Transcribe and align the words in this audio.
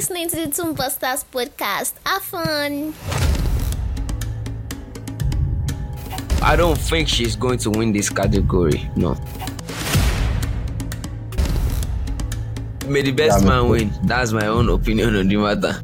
listening 0.00 0.30
to 0.30 0.36
the 0.36 0.46
Tunebusters 0.46 1.26
podcast. 1.30 1.92
Have 2.06 2.22
fun. 2.22 2.94
I 6.42 6.56
don't 6.56 6.78
think 6.78 7.06
she's 7.06 7.36
going 7.36 7.58
to 7.58 7.68
win 7.68 7.92
this 7.92 8.08
category. 8.08 8.90
No. 8.96 9.12
May 12.88 13.02
the 13.02 13.12
best 13.12 13.42
Yeah, 13.42 13.48
man 13.50 13.68
win. 13.68 13.92
That's 14.04 14.32
my 14.32 14.46
own 14.46 14.70
opinion 14.70 15.16
on 15.16 15.28
the 15.28 15.36
matter. 15.36 15.82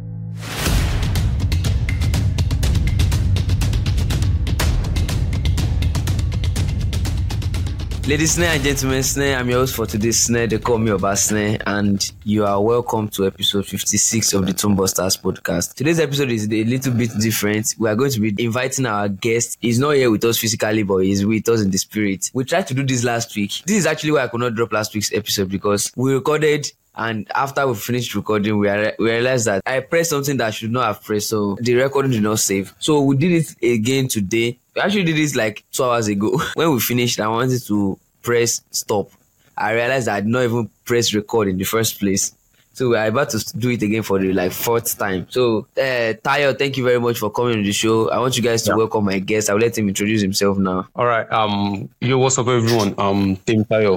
Ladies 8.07 8.39
and 8.39 8.63
gentlemen, 8.63 9.03
Snare, 9.03 9.37
I'm 9.37 9.51
your 9.51 9.59
host 9.59 9.75
for 9.75 9.85
today's 9.85 10.21
Snare. 10.21 10.47
They 10.47 10.59
call 10.59 10.79
me 10.79 10.93
Oba 10.93 11.17
Snare, 11.17 11.59
and 11.67 12.13
you 12.23 12.45
are 12.45 12.63
welcome 12.63 13.09
to 13.09 13.27
episode 13.27 13.67
56 13.67 14.33
of 14.33 14.47
the 14.47 14.53
Tunebusters 14.53 15.21
podcast. 15.21 15.75
Today's 15.75 15.99
episode 15.99 16.31
is 16.31 16.45
a 16.45 16.63
little 16.63 16.93
bit 16.93 17.11
different. 17.19 17.75
We 17.81 17.89
are 17.89 17.97
going 17.97 18.13
to 18.13 18.21
be 18.21 18.45
inviting 18.45 18.87
our 18.87 19.09
guest. 19.09 19.59
He's 19.61 19.81
not 19.81 19.97
here 19.97 20.09
with 20.09 20.25
us 20.25 20.39
physically, 20.39 20.85
but 20.85 20.99
he's 20.99 21.27
with 21.27 21.49
us 21.49 21.63
in 21.63 21.73
the 21.73 21.79
spirit. 21.79 22.31
We 22.33 22.45
tried 22.45 22.69
to 22.69 22.75
do 22.75 22.85
this 22.85 23.03
last 23.03 23.35
week. 23.35 23.51
This 23.67 23.79
is 23.79 23.87
actually 23.87 24.13
why 24.13 24.23
I 24.23 24.29
could 24.29 24.39
not 24.39 24.55
drop 24.55 24.73
last 24.73 24.95
week's 24.95 25.13
episode 25.13 25.49
because 25.49 25.91
we 25.97 26.15
recorded 26.15 26.71
and 26.97 27.31
after 27.35 27.67
we 27.67 27.75
finished 27.75 28.15
recording, 28.15 28.59
we, 28.59 28.69
are, 28.69 28.95
we 28.99 29.11
realized 29.11 29.47
that 29.47 29.63
I 29.67 29.81
pressed 29.81 30.11
something 30.11 30.37
that 30.39 30.47
I 30.47 30.51
should 30.51 30.73
not 30.73 30.87
have 30.87 31.05
pressed. 31.05 31.29
So 31.29 31.57
the 31.61 31.75
recording 31.75 32.13
did 32.13 32.23
not 32.23 32.39
save. 32.39 32.75
So 32.79 33.03
we 33.03 33.17
did 33.17 33.33
it 33.33 33.63
again 33.63 34.09
today. 34.09 34.59
We 34.75 34.81
actually 34.81 35.05
did 35.05 35.17
this 35.17 35.37
like 35.37 35.65
two 35.71 35.85
hours 35.85 36.09
ago. 36.09 36.41
when 36.55 36.73
we 36.73 36.81
finished, 36.81 37.21
I 37.21 37.29
wanted 37.29 37.63
to 37.67 37.99
press 38.23 38.63
stop. 38.71 39.11
I 39.57 39.73
realized 39.73 40.09
I 40.09 40.21
did 40.21 40.29
not 40.29 40.45
even 40.45 40.71
press 40.85 41.13
record 41.15 41.49
in 41.49 41.59
the 41.59 41.65
first 41.65 41.99
place. 41.99 42.33
So 42.73 42.91
we 42.91 42.97
are 42.99 43.07
about 43.07 43.31
to 43.31 43.39
do 43.57 43.71
it 43.71 43.83
again 43.83 44.03
for 44.03 44.19
the 44.19 44.35
like 44.35 44.53
fourth 44.53 44.99
time. 44.99 45.27
So 45.31 45.67
uh 45.79 46.13
Tayo, 46.21 46.59
thank 46.59 46.77
you 46.77 46.85
very 46.85 47.01
much 47.01 47.19
for 47.19 47.31
coming 47.31 47.57
on 47.57 47.63
the 47.63 47.73
show. 47.73 48.11
I 48.11 48.19
want 48.19 48.37
you 48.37 48.43
guys 48.43 48.65
to 48.65 48.77
welcome 48.77 49.07
my 49.07 49.19
guest. 49.19 49.49
I'll 49.49 49.57
let 49.57 49.79
him 49.79 49.89
introduce 49.89 50.21
himself 50.21 50.59
now. 50.59 50.87
All 50.95 51.07
right. 51.07 51.31
Um. 51.33 51.89
Yo, 52.01 52.19
what's 52.19 52.37
up, 52.37 52.49
everyone? 52.49 52.95
Um, 52.99 53.37
Temitayo, 53.37 53.97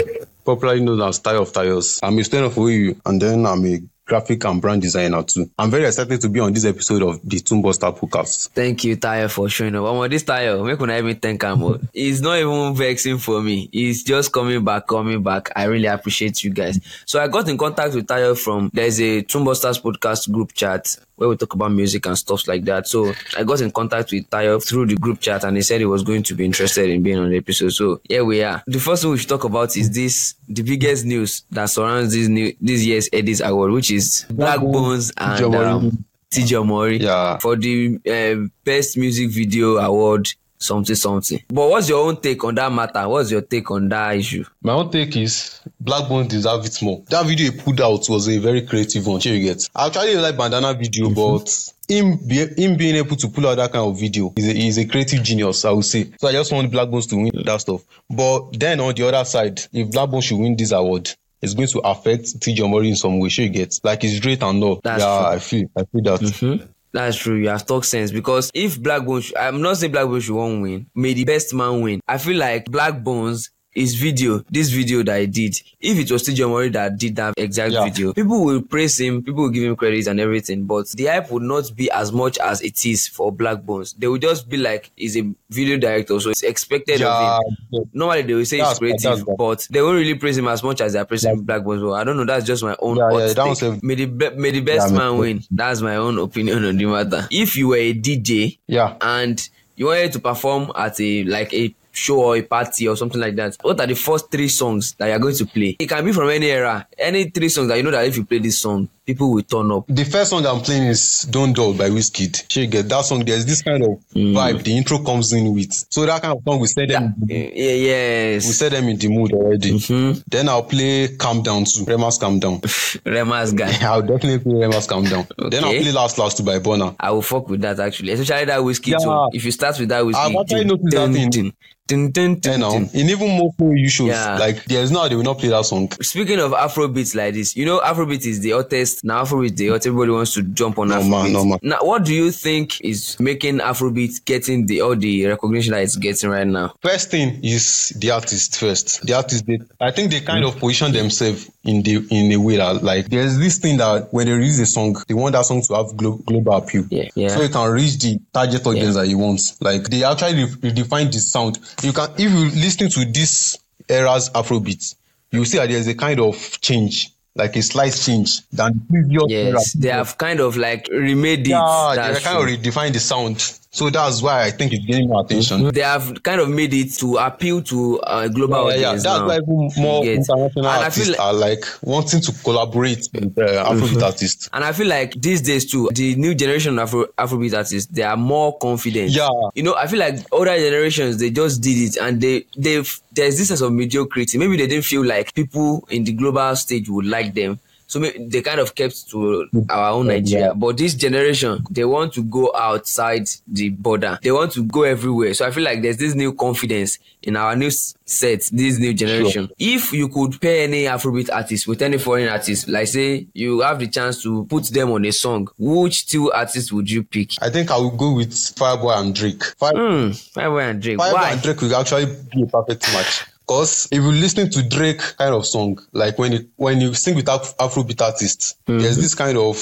popularly 0.49 0.81
known 0.81 1.01
as 1.01 1.19
Tayo 1.19 1.41
of 1.41 1.51
Tayos. 1.51 1.99
I'm 2.01 2.17
a 2.17 2.23
student 2.23 2.51
of 2.51 2.57
OU, 2.57 2.95
and 3.05 3.21
then 3.21 3.45
I'm 3.45 3.63
a 3.67 3.79
graphic 4.09 4.43
and 4.45 4.59
brand 4.59 4.81
designer 4.81 5.21
too. 5.21 5.49
I'm 5.59 5.69
very 5.69 5.85
excited 5.85 6.19
to 6.21 6.29
be 6.29 6.39
on 6.39 6.51
this 6.51 6.65
episode 6.65 7.03
of 7.03 7.21
the 7.23 7.37
Tunebuster 7.37 7.95
podcast. 7.95 8.49
Thank 8.49 8.83
you, 8.83 8.97
Tayo, 8.97 9.29
for 9.29 9.47
showing 9.47 9.75
up. 9.75 9.85
Um, 9.85 10.09
this 10.09 10.23
Tayo, 10.23 10.65
make 10.65 10.81
una 10.81 10.97
even 10.97 11.15
thank 11.17 11.43
him. 11.43 11.87
It's 11.93 12.19
not 12.19 12.39
even 12.39 12.75
vexing 12.75 13.19
for 13.19 13.41
me. 13.41 13.69
It's 13.71 14.01
just 14.01 14.31
coming 14.31 14.65
back, 14.65 14.87
coming 14.87 15.21
back. 15.21 15.51
I 15.55 15.65
really 15.65 15.85
appreciate 15.85 16.43
you 16.43 16.49
guys. 16.49 16.79
So 17.05 17.21
I 17.21 17.27
got 17.27 17.47
in 17.47 17.57
contact 17.57 17.93
with 17.93 18.07
Tayo 18.07 18.35
from 18.35 18.71
there's 18.73 18.99
a 18.99 19.21
Tunebusters 19.21 19.79
podcast 19.81 20.31
group 20.31 20.53
chat 20.53 20.97
where 21.19 21.27
we 21.29 21.35
talk 21.35 21.53
about 21.53 21.71
music 21.71 22.05
and 22.05 22.17
stuff 22.17 22.47
like 22.47 22.63
that. 22.63 22.87
So 22.87 23.13
I 23.37 23.43
got 23.43 23.59
in 23.59 23.71
contact 23.71 24.11
with 24.13 24.29
Tayo 24.29 24.65
through 24.65 24.85
the 24.87 24.95
group 24.95 25.19
chat 25.19 25.43
and 25.43 25.57
he 25.57 25.61
said 25.61 25.81
he 25.81 25.85
was 25.85 26.01
going 26.01 26.23
to 26.23 26.33
be 26.33 26.45
interested 26.45 26.89
in 26.89 27.03
being 27.03 27.17
on 27.19 27.29
the 27.29 27.37
episode. 27.37 27.69
So 27.73 27.99
here 28.07 28.23
we 28.23 28.41
are. 28.41 28.63
The 28.67 28.79
first 28.79 29.01
thing 29.01 29.11
we 29.11 29.17
should 29.17 29.27
talk 29.29 29.43
about 29.43 29.75
is 29.75 29.91
this 29.91 30.35
the 30.47 30.61
biggest 30.63 31.03
news 31.05 31.43
that 31.51 31.65
surrounds 31.65 32.13
this 32.13 32.29
new 32.29 32.53
this 32.61 32.83
year's 32.85 33.09
Headies 33.09 33.45
Award, 33.45 33.71
which 33.73 33.91
is 33.91 34.25
Blaqbonez 34.31 35.11
and 35.17 35.55
um, 35.55 36.05
TG 36.33 36.55
Omori 36.63 36.99
Yeah. 37.01 37.37
for 37.39 37.55
the 37.57 37.99
uh, 38.07 38.47
best 38.63 38.97
music 38.97 39.31
video 39.31 39.77
award 39.77 40.29
something 40.59 40.95
something. 40.95 41.41
But 41.47 41.69
what's 41.69 41.89
your 41.89 42.05
own 42.05 42.21
take 42.21 42.43
on 42.43 42.55
that 42.55 42.71
matter? 42.71 43.07
What's 43.07 43.31
your 43.31 43.41
take 43.41 43.71
on 43.71 43.89
that 43.89 44.17
issue? 44.17 44.43
My 44.61 44.73
own 44.73 44.91
take 44.91 45.15
is 45.15 45.61
Blackbone 45.79 46.27
deserve 46.27 46.65
it 46.65 46.81
more. 46.81 47.03
That 47.09 47.25
video 47.25 47.51
he 47.51 47.59
put 47.59 47.79
out 47.79 48.07
was 48.09 48.27
a 48.27 48.37
very 48.37 48.61
creative 48.63 49.07
one. 49.07 49.19
Sure 49.19 49.33
you 49.33 49.43
get. 49.43 49.69
I 49.75 49.87
actually 49.87 50.15
like 50.15 50.37
bandana 50.37 50.73
video, 50.73 51.09
but 51.09 51.73
him 51.87 52.17
be, 52.27 52.45
him 52.61 52.77
being 52.77 52.95
able 52.95 53.15
to 53.15 53.29
pull 53.29 53.47
out 53.47 53.55
that 53.55 53.71
kind 53.71 53.89
of 53.89 53.99
video 53.99 54.33
is 54.35 54.47
a, 54.47 54.55
is 54.55 54.77
a 54.77 54.85
creative 54.85 55.23
genius. 55.23 55.65
I 55.65 55.71
would 55.71 55.85
say. 55.85 56.11
So 56.19 56.27
I 56.27 56.33
just 56.33 56.51
want 56.51 56.71
Blackbones 56.71 57.07
to 57.07 57.15
win 57.15 57.31
that 57.45 57.61
stuff. 57.61 57.83
But 58.09 58.59
then 58.59 58.79
on 58.81 58.93
the 58.93 59.07
other 59.07 59.25
side, 59.25 59.61
if 59.71 59.91
Blackbone 59.91 60.21
should 60.21 60.39
win 60.39 60.55
this 60.55 60.71
award. 60.71 61.09
It's 61.41 61.53
going 61.53 61.69
to 61.69 61.79
affect 61.79 62.37
TJ 62.41 62.69
Mori 62.69 62.89
in 62.89 62.97
some 62.97 63.17
way. 63.17 63.29
Sure 63.29 63.45
you 63.45 63.51
get. 63.51 63.79
Like 63.81 64.01
his 64.01 64.25
rate 64.25 64.43
and 64.43 64.61
all. 64.61 64.81
That's 64.83 65.01
yeah, 65.01 65.19
true. 65.19 65.25
I 65.25 65.39
feel. 65.39 65.71
I 65.73 65.83
feel 65.85 66.01
that. 66.01 66.67
That's 66.91 67.17
true. 67.17 67.35
You 67.35 67.49
have 67.49 67.65
talked 67.65 67.85
sense 67.85 68.11
because 68.11 68.49
if 68.53 68.81
Black 68.81 69.05
Bones, 69.05 69.31
I'm 69.39 69.61
not 69.61 69.77
saying 69.77 69.93
Blaqbonez 69.93 70.23
should 70.23 70.35
won't 70.35 70.61
win. 70.61 70.87
May 70.95 71.13
the 71.13 71.23
best 71.23 71.53
man 71.53 71.81
win. 71.81 71.99
I 72.07 72.17
feel 72.17 72.37
like 72.37 72.65
Blaqbonez. 72.65 73.49
His 73.71 73.93
video, 73.95 74.43
this 74.49 74.71
video 74.71 75.03
that 75.03 75.19
he 75.21 75.27
did, 75.27 75.61
if 75.79 75.97
it 75.99 76.11
was 76.11 76.23
TG 76.23 76.37
Omori 76.43 76.73
that 76.73 76.97
did 76.97 77.15
that 77.17 77.35
exact 77.37 77.71
Yeah. 77.73 77.83
video, 77.85 78.13
people 78.13 78.43
will 78.43 78.63
praise 78.63 78.99
him, 78.99 79.21
people 79.21 79.43
will 79.43 79.49
give 79.51 79.63
him 79.63 79.75
credit 79.75 80.07
and 80.07 80.19
everything, 80.19 80.63
but 80.65 80.89
the 80.89 81.05
hype 81.05 81.29
would 81.31 81.43
not 81.43 81.75
be 81.75 81.89
as 81.91 82.11
much 82.11 82.39
as 82.39 82.61
it 82.61 82.83
is 82.83 83.07
for 83.07 83.31
Blaqbonez. 83.31 83.93
They 83.97 84.07
would 84.07 84.21
just 84.23 84.49
be 84.49 84.57
like, 84.57 84.89
he's 84.95 85.15
a 85.17 85.31
video 85.51 85.77
director, 85.77 86.19
so 86.19 86.31
it's 86.31 86.41
expected 86.41 86.99
Yeah, 87.01 87.37
of 87.37 87.43
him. 87.71 87.89
Normally 87.93 88.23
they 88.23 88.33
will 88.33 88.43
say 88.45 88.57
That's- 88.57 88.79
it's 88.81 89.03
creative, 89.03 89.25
but 89.37 89.67
they 89.69 89.83
won't 89.83 89.97
really 89.97 90.15
praise 90.15 90.37
him 90.39 90.47
as 90.47 90.63
much 90.63 90.81
as 90.81 90.93
they're 90.93 91.05
praising 91.05 91.45
Blaqbonez. 91.45 91.83
Well, 91.83 91.93
I 91.93 92.03
don't 92.03 92.17
know. 92.17 92.25
That's 92.25 92.45
just 92.47 92.63
my 92.63 92.75
own. 92.79 92.97
Yeah, 92.97 93.11
yeah, 93.11 93.33
that 93.33 93.57
take. 93.59 93.61
a- 93.61 93.79
may 93.85 93.93
the 93.95 94.05
be- 94.05 94.29
may 94.31 94.49
the 94.51 94.61
best 94.61 94.91
Yeah, 94.91 94.97
man 94.97 95.17
win. 95.19 95.43
That's 95.51 95.81
my 95.81 95.95
own 95.95 96.17
opinion 96.17 96.65
on 96.65 96.75
the 96.75 96.85
matter. 96.85 97.27
If 97.29 97.55
you 97.55 97.67
were 97.67 97.77
a 97.77 97.93
DJ 97.93 98.57
yeah. 98.67 98.95
and 98.99 99.47
you 99.75 99.85
wanted 99.85 100.11
to 100.13 100.19
perform 100.19 100.71
at 100.75 100.99
a 100.99 101.23
like 101.23 101.53
a 101.53 101.73
show 101.99 102.19
or 102.21 102.37
a 102.37 102.41
party 102.41 102.87
or 102.87 102.95
something 102.95 103.19
like 103.19 103.35
that, 103.35 103.57
what 103.61 103.79
are 103.79 103.87
the 103.87 103.95
first 103.95 104.31
three 104.31 104.47
songs 104.47 104.93
that 104.93 105.07
you're 105.07 105.19
going 105.19 105.35
to 105.35 105.45
play? 105.45 105.75
It 105.79 105.87
can 105.87 106.03
be 106.05 106.11
from 106.11 106.29
any 106.29 106.47
era. 106.47 106.87
Any 106.97 107.29
three 107.29 107.49
songs 107.49 107.67
that 107.67 107.77
you 107.77 107.83
know 107.83 107.91
that 107.91 108.05
if 108.07 108.17
you 108.17 108.25
play 108.25 108.39
this 108.39 108.59
song, 108.59 108.89
people 109.09 109.31
will 109.33 109.41
turn 109.43 109.71
up. 109.71 109.85
The 109.87 110.03
first 110.03 110.29
song 110.29 110.45
I'm 110.45 110.61
playing 110.61 110.83
is 110.83 111.21
Don't 111.31 111.53
Dull 111.53 111.73
by 111.73 111.89
Wizkid. 111.89 112.43
She 112.47 112.67
get 112.67 112.87
that 112.89 113.05
song. 113.05 113.25
There's 113.25 113.45
this 113.45 113.61
kind 113.63 113.83
of 113.83 113.89
Mm. 114.15 114.33
vibe 114.33 114.63
the 114.63 114.77
intro 114.77 114.99
comes 114.99 115.33
in 115.33 115.53
with. 115.53 115.73
So 115.89 116.05
that 116.05 116.21
kind 116.21 116.37
of 116.37 116.43
song 116.47 116.59
we 116.59 116.67
set 116.67 116.89
them. 116.89 117.15
Yeah, 117.27 117.37
yes. 117.47 118.45
We 118.47 118.53
set 118.53 118.71
them 118.71 118.87
in 118.89 118.97
the 118.97 119.07
mood 119.07 119.33
already. 119.33 119.71
Mhm. 119.73 120.23
Then 120.27 120.47
I'll 120.49 120.63
play 120.63 121.07
Calm 121.17 121.41
Down 121.41 121.63
too. 121.65 121.85
Rema's 121.85 122.17
Calm 122.17 122.39
Down. 122.39 122.59
Rema's 123.05 123.51
guy. 123.53 123.73
I'll 123.81 124.01
definitely 124.01 124.39
play 124.39 124.67
Rema's 124.67 124.85
Calm 124.87 125.03
Down. 125.05 125.25
Then 125.49 125.63
I'll 125.63 125.71
play 125.71 125.91
Last 125.91 126.17
Last 126.19 126.37
too 126.37 126.43
by 126.43 126.59
Burna. 126.59 126.95
I 126.99 127.11
will 127.11 127.21
fuck 127.23 127.49
with 127.49 127.61
that 127.61 127.79
actually, 127.79 128.11
especially 128.13 128.45
that 128.45 128.63
whiskey 128.63 128.91
Yeah. 128.91 128.97
too. 128.97 129.29
If 129.33 129.43
you 129.45 129.51
start 129.51 129.79
with 129.79 129.89
that 129.89 130.05
whiskey, 130.05 130.21
I've 130.21 130.35
actually 130.39 130.65
noticed 130.65 130.91
that 130.91 131.31
thing. 131.33 131.53
Dun, 131.87 132.11
dun, 132.11 132.35
dun, 132.35 132.53
You 132.53 132.59
know, 132.59 132.71
dun. 132.73 132.89
in 132.93 133.09
even 133.09 133.29
more 133.29 133.51
you 133.75 133.89
shows, 133.89 134.09
Yeah. 134.09 134.37
like 134.37 134.63
there's 134.65 134.91
no 134.91 135.09
they 135.09 135.15
will 135.15 135.23
not 135.23 135.39
play 135.39 135.49
that 135.49 135.65
song. 135.65 135.91
Speaking 136.03 136.37
of 136.39 136.51
Afrobeats 136.51 137.15
like 137.15 137.33
this, 137.33 137.55
you 137.55 137.65
know 137.65 137.79
Afrobeat 137.79 138.27
is 138.27 138.41
the 138.41 138.51
hottest. 138.51 138.98
Now 139.03 139.23
Afrobeat 139.23 139.69
hot. 139.69 139.85
Everybody 139.85 140.11
wants 140.11 140.33
to 140.35 140.43
jump 140.43 140.77
on 140.79 140.89
No, 140.89 140.99
Afrobeat. 140.99 141.09
man, 141.09 141.33
no, 141.33 141.45
man. 141.45 141.59
Now, 141.61 141.77
what 141.81 142.05
do 142.05 142.13
you 142.13 142.31
think 142.31 142.81
is 142.81 143.19
making 143.19 143.59
Afrobeat 143.59 144.25
getting 144.25 144.65
the 144.65 144.81
all 144.81 144.95
the 144.95 145.25
recognition 145.27 145.73
that 145.73 145.83
it's 145.83 145.95
getting 145.95 146.29
right 146.29 146.45
now? 146.47 146.73
First 146.81 147.11
thing 147.11 147.39
is 147.43 147.89
the 147.97 148.11
artist 148.11 148.57
first. 148.59 149.05
The 149.05 149.13
artist, 149.13 149.45
they, 149.45 149.59
I 149.79 149.91
think 149.91 150.11
they 150.11 150.21
kind 150.21 150.43
of 150.45 150.57
position 150.57 150.91
themselves 150.91 151.49
in 151.63 151.81
the 151.83 152.05
in 152.11 152.31
a 152.31 152.37
way 152.37 152.57
that 152.57 152.83
like 152.83 153.09
there's 153.09 153.37
this 153.37 153.57
thing 153.57 153.77
that 153.77 154.13
when 154.13 154.27
they 154.27 154.33
release 154.33 154.59
a 154.59 154.65
song, 154.65 154.95
they 155.07 155.13
want 155.13 155.33
that 155.33 155.45
song 155.45 155.61
to 155.63 155.75
have 155.75 155.95
glo- 155.97 156.17
global 156.25 156.53
appeal. 156.53 156.85
Yeah, 156.89 157.09
yeah. 157.15 157.29
So 157.29 157.41
it 157.41 157.51
can 157.51 157.71
reach 157.71 157.97
the 157.99 158.19
target 158.33 158.65
audience 158.65 158.95
that 158.95 159.07
you 159.07 159.17
want. 159.17 159.41
Like 159.61 159.83
they 159.89 160.03
actually 160.03 160.43
re- 160.45 160.71
redefine 160.71 161.11
the 161.11 161.19
sound. 161.19 161.59
You 161.83 161.93
can 161.93 162.09
if 162.17 162.31
you 162.31 162.45
listen 162.61 162.89
to 162.89 163.05
this 163.11 163.57
era's 163.87 164.29
Afrobeat, 164.31 164.95
you 165.31 165.45
see 165.45 165.57
that 165.57 165.69
there's 165.69 165.87
a 165.87 165.95
kind 165.95 166.19
of 166.19 166.59
change, 166.61 167.11
like 167.35 167.55
a 167.55 167.61
slight 167.61 167.93
change 167.93 168.47
than 168.49 168.73
the 168.73 168.85
previous 168.89 169.31
era. 169.31 169.51
Yes, 169.53 169.73
they 169.73 169.89
have 169.89 170.17
kind 170.17 170.39
of 170.39 170.57
like 170.57 170.87
remade 170.91 171.41
it. 171.41 171.49
Yeah, 171.49 171.93
they 171.95 172.19
kind 172.19 172.37
of 172.37 172.47
true. 172.47 172.57
redefine 172.57 172.93
the 172.93 172.99
sound. 172.99 173.58
So 173.71 173.91
that's 173.91 174.23
why 174.23 174.45
I 174.45 174.49
think 174.49 174.73
it's 174.73 174.83
getting 174.83 175.09
more 175.09 175.21
attention. 175.23 175.69
They 175.71 175.81
have 175.81 176.23
kind 176.23 176.41
of 176.41 176.49
made 176.49 176.73
it 176.73 176.91
to 176.95 177.17
appeal 177.17 177.61
to 177.63 177.99
uh, 177.99 178.27
global 178.27 178.71
Yeah, 178.71 178.77
yeah, 178.77 178.87
audience 178.87 179.03
that's 179.03 179.19
now. 179.19 179.27
why 179.27 179.35
even 179.35 179.69
more 179.77 180.03
international 180.05 180.49
And 180.57 180.65
I 180.67 180.77
artists 180.85 181.03
feel 181.05 181.11
like- 181.11 181.19
are 181.19 181.33
like 181.33 181.65
wanting 181.83 182.21
to 182.21 182.31
collaborate 182.43 183.07
with 183.13 183.37
uh, 183.37 183.63
Afrobeat 183.71 184.01
artists. 184.01 184.49
And 184.53 184.63
I 184.63 184.71
feel 184.71 184.87
like 184.87 185.13
these 185.21 185.43
days 185.43 185.69
too, 185.69 185.87
the 185.93 186.15
new 186.15 186.33
generation 186.33 186.79
of 186.79 186.87
Afro 186.89 187.05
Afrobeat 187.19 187.55
artists, 187.55 187.91
they 187.91 188.01
are 188.01 188.17
more 188.17 188.57
confident. 188.57 189.11
Yeah. 189.11 189.29
You 189.53 189.61
know, 189.61 189.75
I 189.75 189.85
feel 189.85 189.99
like 189.99 190.15
older 190.31 190.55
generations 190.57 191.17
they 191.19 191.29
just 191.29 191.61
did 191.61 191.77
it 191.77 191.97
and 191.97 192.19
they 192.19 192.47
they've 192.57 192.99
there's 193.13 193.37
this 193.37 193.49
sense 193.49 193.61
of 193.61 193.71
mediocrity. 193.71 194.39
Maybe 194.39 194.57
they 194.57 194.65
didn't 194.65 194.85
feel 194.85 195.05
like 195.05 195.31
people 195.35 195.85
in 195.91 196.05
the 196.05 196.13
global 196.13 196.55
stage 196.55 196.89
would 196.89 197.05
like 197.05 197.35
them. 197.35 197.59
So 197.89 197.97
they 197.99 198.43
kind 198.43 198.59
of 198.59 198.75
kept 198.75 199.09
to 199.09 199.49
our 199.67 199.89
own 199.93 200.07
Nigeria. 200.07 200.47
Yeah. 200.49 200.53
But 200.53 200.77
this 200.77 200.93
generation, 200.93 201.63
they 201.71 201.85
want 201.85 202.13
to 202.13 202.23
go 202.23 202.51
outside 202.55 203.27
the 203.47 203.69
border. 203.69 204.19
They 204.21 204.31
want 204.31 204.51
to 204.53 204.63
go 204.63 204.83
everywhere. 204.83 205.33
So 205.33 205.43
I 205.47 205.49
feel 205.49 205.63
like 205.63 205.81
there's 205.81 205.97
this 205.97 206.13
new 206.13 206.33
confidence 206.33 206.99
in 207.23 207.35
our 207.35 207.55
new 207.55 207.71
set, 207.71 208.41
this 208.53 208.77
new 208.77 208.93
generation. 208.93 209.49
If 209.57 209.91
you 209.91 210.07
could 210.07 210.39
pair 210.39 210.65
any 210.65 210.83
Afrobeat 210.83 211.33
artist 211.33 211.67
with 211.67 211.81
any 211.81 211.97
foreign 211.97 212.29
artist, 212.29 212.67
like 212.69 212.87
say 212.87 213.25
you 213.33 213.61
have 213.61 213.79
the 213.79 213.87
chance 213.87 214.21
to 214.21 214.45
put 214.45 214.65
them 214.65 214.91
on 214.91 215.03
a 215.05 215.11
song, 215.11 215.47
which 215.57 216.05
two 216.05 216.31
artists 216.31 216.71
would 216.71 216.91
you 216.91 217.01
pick? 217.03 217.31
I 217.41 217.49
think 217.49 217.71
I 217.71 217.77
would 217.79 217.97
go 217.97 218.13
with 218.13 218.29
Fireboy 218.33 218.97
and 219.01 219.15
Drake. 219.15 219.43
Fire, 219.57 219.73
Hmm, 219.73 220.09
Fireboy 220.11 220.69
and 220.69 220.79
Drake. 220.81 220.99
Fireboy 220.99 221.13
Why? 221.13 221.31
and 221.31 221.41
Drake 221.41 221.59
will 221.61 221.75
actually 221.75 222.05
be 222.31 222.43
a 222.43 222.45
perfect 222.45 222.83
match. 222.93 223.25
Cause 223.49 223.87
if 223.91 224.03
you 224.03 224.11
listen 224.11 224.51
to 224.51 224.61
Drake 224.61 225.01
kind 225.17 225.33
of 225.33 225.43
song, 225.43 225.79
like 225.91 226.19
when 226.19 226.33
you 226.33 226.47
when 226.57 226.79
you 226.79 226.93
sing 226.93 227.15
with 227.15 227.27
Af- 227.27 227.57
Afrobeat 227.57 227.99
artists, 227.99 228.53
mm-hmm. 228.67 228.79
there's 228.79 228.97
this 228.97 229.15
kind 229.15 229.39
of 229.39 229.57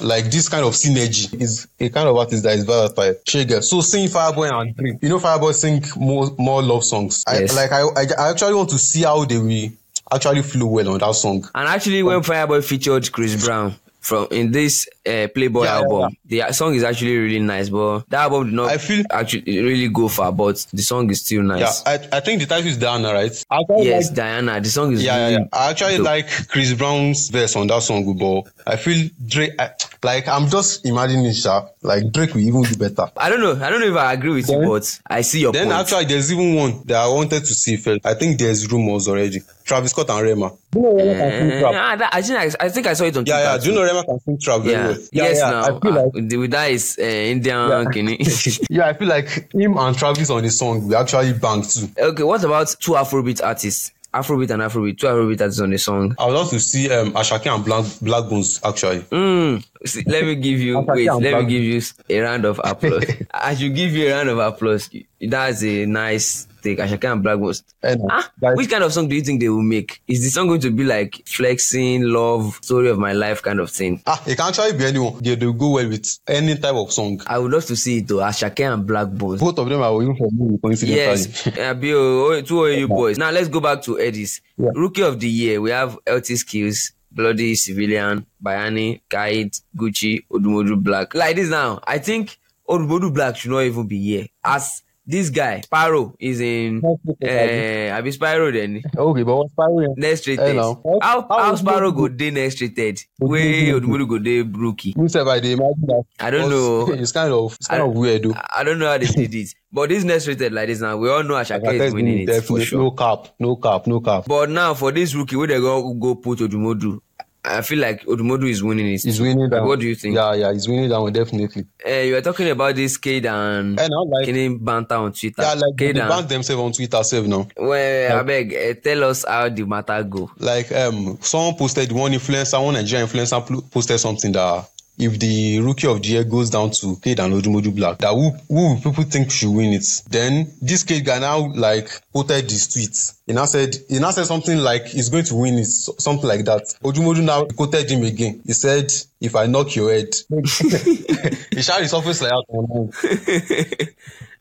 like 0.00 0.26
this 0.26 0.48
kind 0.48 0.64
of 0.64 0.74
synergy. 0.74 1.40
Is 1.40 1.66
a 1.80 1.88
kind 1.88 2.08
of 2.08 2.16
artist 2.16 2.44
that 2.44 2.56
is 2.56 2.64
versatile. 2.64 3.14
Shege. 3.26 3.64
So 3.64 3.80
sing 3.80 4.06
Fireboy 4.06 4.48
and 4.48 4.76
Drake. 4.76 4.98
You 5.02 5.08
know 5.08 5.18
Fireboy 5.18 5.54
sing 5.54 5.82
more 5.96 6.30
more 6.38 6.62
love 6.62 6.84
songs. 6.84 7.24
Yes. 7.26 7.58
I 7.58 7.62
like 7.62 7.72
I, 7.72 7.80
I 7.80 8.26
I 8.26 8.30
actually 8.30 8.54
want 8.54 8.70
to 8.70 8.78
see 8.78 9.02
how 9.02 9.24
they 9.24 9.38
will 9.38 9.70
actually 10.14 10.42
flow 10.42 10.66
well 10.66 10.90
on 10.90 11.00
that 11.00 11.14
song. 11.16 11.44
And 11.52 11.68
actually, 11.68 12.04
when 12.04 12.18
um, 12.18 12.22
Fireboy 12.22 12.64
featured 12.64 13.10
Chris 13.10 13.44
Brown 13.44 13.74
from 13.98 14.28
in 14.30 14.52
this 14.52 14.88
uh, 15.06 15.28
Playboy 15.34 15.64
Yeah, 15.64 15.70
yeah, 15.78 15.82
album, 15.84 16.16
the 16.26 16.52
song 16.52 16.74
is 16.74 16.84
actually 16.84 17.16
really 17.16 17.40
nice. 17.40 17.68
But 17.68 18.08
that 18.08 18.20
album 18.22 18.46
did 18.46 18.54
not 18.54 18.70
I 18.70 18.78
feel- 18.78 19.04
actually 19.10 19.58
really 19.60 19.88
go 19.88 20.08
far, 20.08 20.32
but 20.32 20.64
the 20.72 20.82
song 20.82 21.10
is 21.10 21.20
still 21.24 21.42
nice. 21.42 21.60
Yeah, 21.60 21.94
nice. 21.96 22.08
I, 22.12 22.16
I 22.16 22.20
think 22.20 22.40
the 22.40 22.46
title 22.46 22.68
is 22.68 22.76
Diana, 22.78 23.12
right? 23.12 23.44
Yes, 23.78 24.06
like- 24.08 24.16
Diana. 24.16 24.60
The 24.60 24.68
song 24.68 24.92
is 24.92 25.02
yeah, 25.02 25.16
yeah, 25.16 25.22
really 25.24 25.32
yeah. 25.42 25.48
I 25.58 25.70
actually 25.70 25.96
dope. 25.98 26.06
like 26.06 26.48
Chris 26.48 26.72
Brown's 26.74 27.28
verse 27.30 27.56
on 27.56 27.66
that 27.68 27.82
song, 27.82 28.16
but 28.16 28.52
I 28.66 28.76
feel 28.76 29.08
Drake. 29.26 29.52
I, 29.58 29.70
like 30.04 30.26
I'm 30.28 30.48
just 30.48 30.84
imagining, 30.86 31.32
Sha, 31.32 31.66
like 31.82 32.10
Drake 32.12 32.34
will 32.34 32.40
even 32.40 32.62
do 32.62 32.76
better. 32.76 33.10
I 33.16 33.28
don't 33.28 33.40
know. 33.40 33.52
I 33.64 33.70
don't 33.70 33.80
know 33.80 33.86
if 33.88 33.96
I 33.96 34.12
agree 34.12 34.30
with 34.34 34.48
you, 34.48 34.60
but 34.66 35.00
I 35.06 35.20
see 35.22 35.40
your 35.40 35.52
Then 35.52 35.66
point. 35.68 35.78
actually, 35.80 36.04
there's 36.06 36.32
even 36.32 36.54
one 36.54 36.82
that 36.86 36.96
I 36.96 37.08
wanted 37.08 37.40
to 37.44 37.54
see 37.54 37.76
first. 37.76 38.04
I 38.04 38.14
think 38.14 38.38
there's 38.38 38.70
rumors 38.70 39.08
already. 39.08 39.42
Travis 39.64 39.92
Scott 39.92 40.10
and 40.10 40.22
Rema. 40.22 40.50
Do 40.72 40.80
you 40.80 40.82
know 40.82 40.96
Rema 40.96 41.14
can 41.20 41.30
sing 41.30 41.50
Eh, 41.52 41.60
trap? 41.60 42.10
I 42.12 42.22
think 42.22 42.38
I, 42.38 42.64
I 42.64 42.68
think 42.68 42.86
I 42.88 42.92
saw 42.94 43.04
it 43.04 43.16
on 43.16 43.26
Yeah, 43.26 43.34
Twitter. 43.34 43.44
yeah. 43.52 43.58
Do 43.58 43.68
you 43.68 43.74
know 43.76 43.84
Rema 43.84 44.04
can 44.04 44.20
sing 44.20 44.38
trap 44.40 44.60
very 44.62 44.72
Yeah. 44.72 44.86
well? 44.88 44.91
Yes, 45.12 45.38
yeah, 45.38 45.50
now 45.50 45.62
I 45.76 45.80
feel 45.80 45.92
like 45.92 46.12
with 46.14 46.32
with 46.32 46.50
that 46.52 46.70
is 46.70 46.98
uh, 47.00 47.04
Indian. 47.04 47.90
kini. 47.92 48.18
yeah, 48.70 48.86
I 48.88 48.92
feel 48.94 49.08
like 49.08 49.52
him 49.52 49.76
and 49.78 49.96
Travis 49.96 50.30
on 50.30 50.42
the 50.42 50.50
song 50.50 50.86
we 50.88 50.94
actually 50.94 51.32
bang 51.34 51.62
too. 51.62 51.88
okay, 51.98 52.22
what 52.22 52.42
about 52.44 52.74
two 52.80 52.92
Afrobeat 52.92 53.42
artists? 53.44 53.92
Afrobeat 54.14 54.50
and 54.50 54.60
Afrobeat, 54.62 54.98
two 54.98 55.06
Afrobeat 55.06 55.40
artists 55.40 55.60
on 55.60 55.70
the 55.70 55.78
song. 55.78 56.14
I 56.18 56.26
would 56.26 56.34
love 56.34 56.50
to 56.50 56.60
see 56.60 56.90
um 56.92 57.12
Asake 57.14 57.52
and 57.54 57.64
Black 57.64 57.84
Blaqbonez 57.84 58.60
actually. 58.62 59.00
Mm, 59.10 59.64
see, 59.86 60.02
let 60.06 60.24
me 60.24 60.34
give 60.34 60.60
you 60.60 60.80
wait. 60.80 61.08
I'm 61.08 61.20
Let 61.20 61.44
me 61.44 61.48
give 61.48 61.62
you 61.62 61.80
a 62.10 62.20
round 62.20 62.44
of 62.44 62.60
applause. 62.62 63.04
I 63.30 63.54
should 63.54 63.74
give 63.74 63.92
you 63.92 64.08
a 64.08 64.12
round 64.12 64.28
of 64.28 64.38
applause. 64.38 64.90
That's 65.20 65.62
a 65.64 65.86
nice 65.86 66.46
take. 66.62 66.78
Asake 66.78 67.10
and 67.12 67.24
Blaqbonez. 67.24 67.62
Eh. 67.82 67.96
Ah, 68.10 68.30
which 68.54 68.70
kind 68.70 68.84
of 68.84 68.92
song 68.92 69.08
do 69.08 69.14
you 69.16 69.22
think 69.22 69.40
they 69.40 69.48
will 69.48 69.62
make? 69.62 70.00
Is 70.08 70.22
the 70.22 70.30
song 70.30 70.46
going 70.48 70.60
to 70.60 70.70
be 70.70 70.84
like 70.84 71.22
flexing, 71.26 72.02
love, 72.04 72.58
story 72.62 72.88
of 72.90 72.98
my 72.98 73.12
life 73.12 73.42
kind 73.42 73.60
of 73.60 73.70
thing? 73.70 74.00
Ah, 74.06 74.22
it 74.26 74.36
can 74.36 74.48
actually 74.48 74.72
be 74.78 74.84
anyone. 74.86 75.18
They 75.22 75.36
will 75.36 75.52
go 75.52 75.70
well 75.70 75.88
with 75.88 76.18
any 76.26 76.56
type 76.56 76.74
of 76.74 76.92
song. 76.92 77.20
I 77.26 77.38
would 77.38 77.52
love 77.52 77.66
to 77.66 77.76
see 77.76 77.98
it 77.98 78.08
though. 78.08 78.18
Asake 78.18 78.72
and 78.72 78.88
Blaqbonez. 78.88 79.40
Both 79.40 79.58
of 79.58 79.68
them 79.68 79.82
are 79.82 80.02
even 80.02 80.16
for 80.16 80.28
me. 80.30 80.76
Yes, 80.86 81.46
uh, 81.46 81.74
Bio, 81.74 82.40
two 82.42 82.54
OAU 82.54 82.88
boys. 82.88 83.18
Now 83.18 83.30
let's 83.30 83.48
go 83.48 83.60
back 83.60 83.82
to 83.82 83.96
Headies. 83.96 84.40
Yeah. 84.56 84.70
Rookie 84.74 85.02
of 85.02 85.18
the 85.20 85.28
year, 85.28 85.60
we 85.60 85.70
have 85.70 85.98
LT 86.08 86.26
Skills, 86.26 86.92
Bloody 87.10 87.54
Civilian, 87.54 88.24
Bayanni, 88.42 89.00
Khaid, 89.10 89.60
Gucci, 89.76 90.24
Odumodublvck. 90.30 91.14
Like 91.14 91.36
this 91.36 91.48
now, 91.50 91.80
I 91.84 91.98
think 91.98 92.38
Odumodublvck 92.68 93.36
should 93.36 93.50
not 93.50 93.60
even 93.60 93.86
be 93.86 93.98
here. 94.00 94.26
As 94.44 94.82
this 95.06 95.30
guy, 95.30 95.62
Paro, 95.72 96.14
is 96.18 96.40
in 96.40 96.80
uh, 96.84 97.96
Abi 97.98 98.10
Spyro 98.12 98.52
then. 98.52 98.82
okay, 98.96 99.22
but 99.24 99.36
what's 99.36 99.52
Pyro? 99.54 99.94
Next 99.96 100.26
rated. 100.28 100.56
How, 100.56 100.80
How 101.02 101.26
how 101.28 101.54
Odumodu- 101.54 101.96
go 101.96 102.08
day 102.08 102.30
next 102.30 102.60
rated? 102.60 103.02
Good? 103.20 103.82
Odumodu 103.82 104.08
go 104.08 104.18
day 104.18 104.42
rookie? 104.42 104.94
You 104.96 105.08
said 105.08 105.26
I 105.26 105.40
dey 105.40 105.52
imagine 105.52 105.86
that. 105.88 106.04
I 106.20 106.30
don't 106.30 106.48
know. 106.50 106.92
It's 107.02 107.12
kind 107.12 107.32
of 107.32 107.54
it's 107.54 107.66
kind 107.66 107.82
I- 107.82 107.86
of 107.86 107.92
weird 107.94 108.22
though. 108.22 108.34
I 108.56 108.62
don't 108.64 108.78
know 108.78 108.86
how 108.88 108.98
they 108.98 109.06
did 109.06 109.34
it. 109.34 109.54
But 109.74 109.88
this 109.88 110.04
next 110.04 110.28
rated 110.28 110.52
like 110.52 110.68
this 110.68 110.80
now, 110.80 110.96
we 110.98 111.08
all 111.10 111.22
know 111.22 111.34
Asake 111.34 111.80
is 111.80 111.94
winning 111.94 112.28
it 112.28 112.44
for 112.44 112.60
sure. 112.60 112.78
no 112.78 112.90
cap, 112.90 113.28
no 113.38 113.56
cap, 113.56 113.86
no 113.86 114.00
cap. 114.00 114.24
But 114.26 114.50
now 114.50 114.74
for 114.74 114.92
this 114.92 115.14
rookie, 115.14 115.34
where 115.36 115.46
they 115.48 115.58
go 115.60 115.94
go 115.94 116.14
put 116.14 116.38
Odumodu, 116.40 117.00
I 117.44 117.60
feel 117.62 117.80
like 117.80 118.04
Odumodu 118.06 118.48
is 118.48 118.62
winning 118.62 118.86
it. 118.94 119.02
He's 119.02 119.20
winning 119.20 119.50
that. 119.50 119.64
What 119.64 119.80
do 119.80 119.86
you 119.88 119.96
think? 119.96 120.14
Yeah, 120.14 120.32
yeah, 120.34 120.52
he's 120.52 120.68
winning 120.68 120.88
that 120.90 121.00
one 121.00 121.12
definitely. 121.12 121.66
Uh, 121.84 121.90
you 121.90 122.14
were 122.14 122.20
talking 122.20 122.48
about 122.50 122.76
this 122.76 122.96
Khaid 122.98 123.24
and 123.26 123.80
And 123.80 123.92
I 123.92 124.16
like 124.16 124.26
Kenny 124.26 124.48
banter 124.56 124.94
on 124.94 125.12
Twitter. 125.12 125.42
yeah, 125.42 125.54
like 125.54 125.76
they 125.76 125.92
Khaid 125.92 126.08
ban 126.08 126.26
themselves 126.28 126.62
on 126.62 126.72
Twitter 126.72 127.02
self 127.02 127.26
now. 127.26 127.48
well, 127.56 128.18
I 128.20 128.22
beg, 128.22 128.54
uh, 128.54 128.74
tell 128.80 129.04
us 129.04 129.24
how 129.26 129.48
the 129.48 129.64
matter 129.64 130.02
go. 130.04 130.30
Like 130.38 130.70
um, 130.72 131.18
someone 131.20 131.56
posted 131.56 131.90
one 131.90 132.12
influencer, 132.12 132.62
one 132.62 132.74
Nigerian 132.74 133.08
influencer 133.08 133.70
posted 133.72 133.98
something 133.98 134.30
that 134.32 134.68
if 134.98 135.18
the 135.18 135.58
rookie 135.60 135.86
of 135.88 136.00
the 136.02 136.08
year 136.08 136.22
goes 136.22 136.50
down 136.50 136.70
to 136.70 136.86
Khaid 136.96 137.18
and 137.18 137.34
Odumodublvck, 137.34 137.98
that 137.98 138.12
who 138.12 138.30
who 138.54 138.76
people 138.76 139.02
think 139.04 139.30
should 139.32 139.50
win 139.50 139.72
it? 139.72 140.02
Then 140.08 140.52
this 140.60 140.84
Khaid 140.84 141.04
guy 141.04 141.18
now 141.18 141.52
like 141.54 141.88
quoted 142.12 142.48
this 142.48 142.68
tweet. 142.68 142.96
He 143.32 143.34
now 143.34 143.46
said 143.46 143.74
he 143.88 143.98
now 143.98 144.10
said 144.10 144.26
something 144.26 144.58
like 144.58 144.84
he's 144.84 145.08
going 145.08 145.24
to 145.24 145.34
win 145.34 145.54
it, 145.54 145.64
something 145.64 146.28
like 146.28 146.44
that. 146.44 146.64
Odumodu 146.84 147.24
now 147.24 147.46
quoted 147.46 147.90
him 147.90 148.04
again. 148.04 148.42
He 148.44 148.52
said, 148.52 148.92
"If 149.22 149.34
I 149.34 149.46
knock 149.46 149.74
your 149.74 149.90
head," 149.90 150.14
he 150.28 151.62
shot 151.62 151.80
his 151.80 151.94
office 151.94 152.20
like 152.20 152.30
that. 152.30 153.88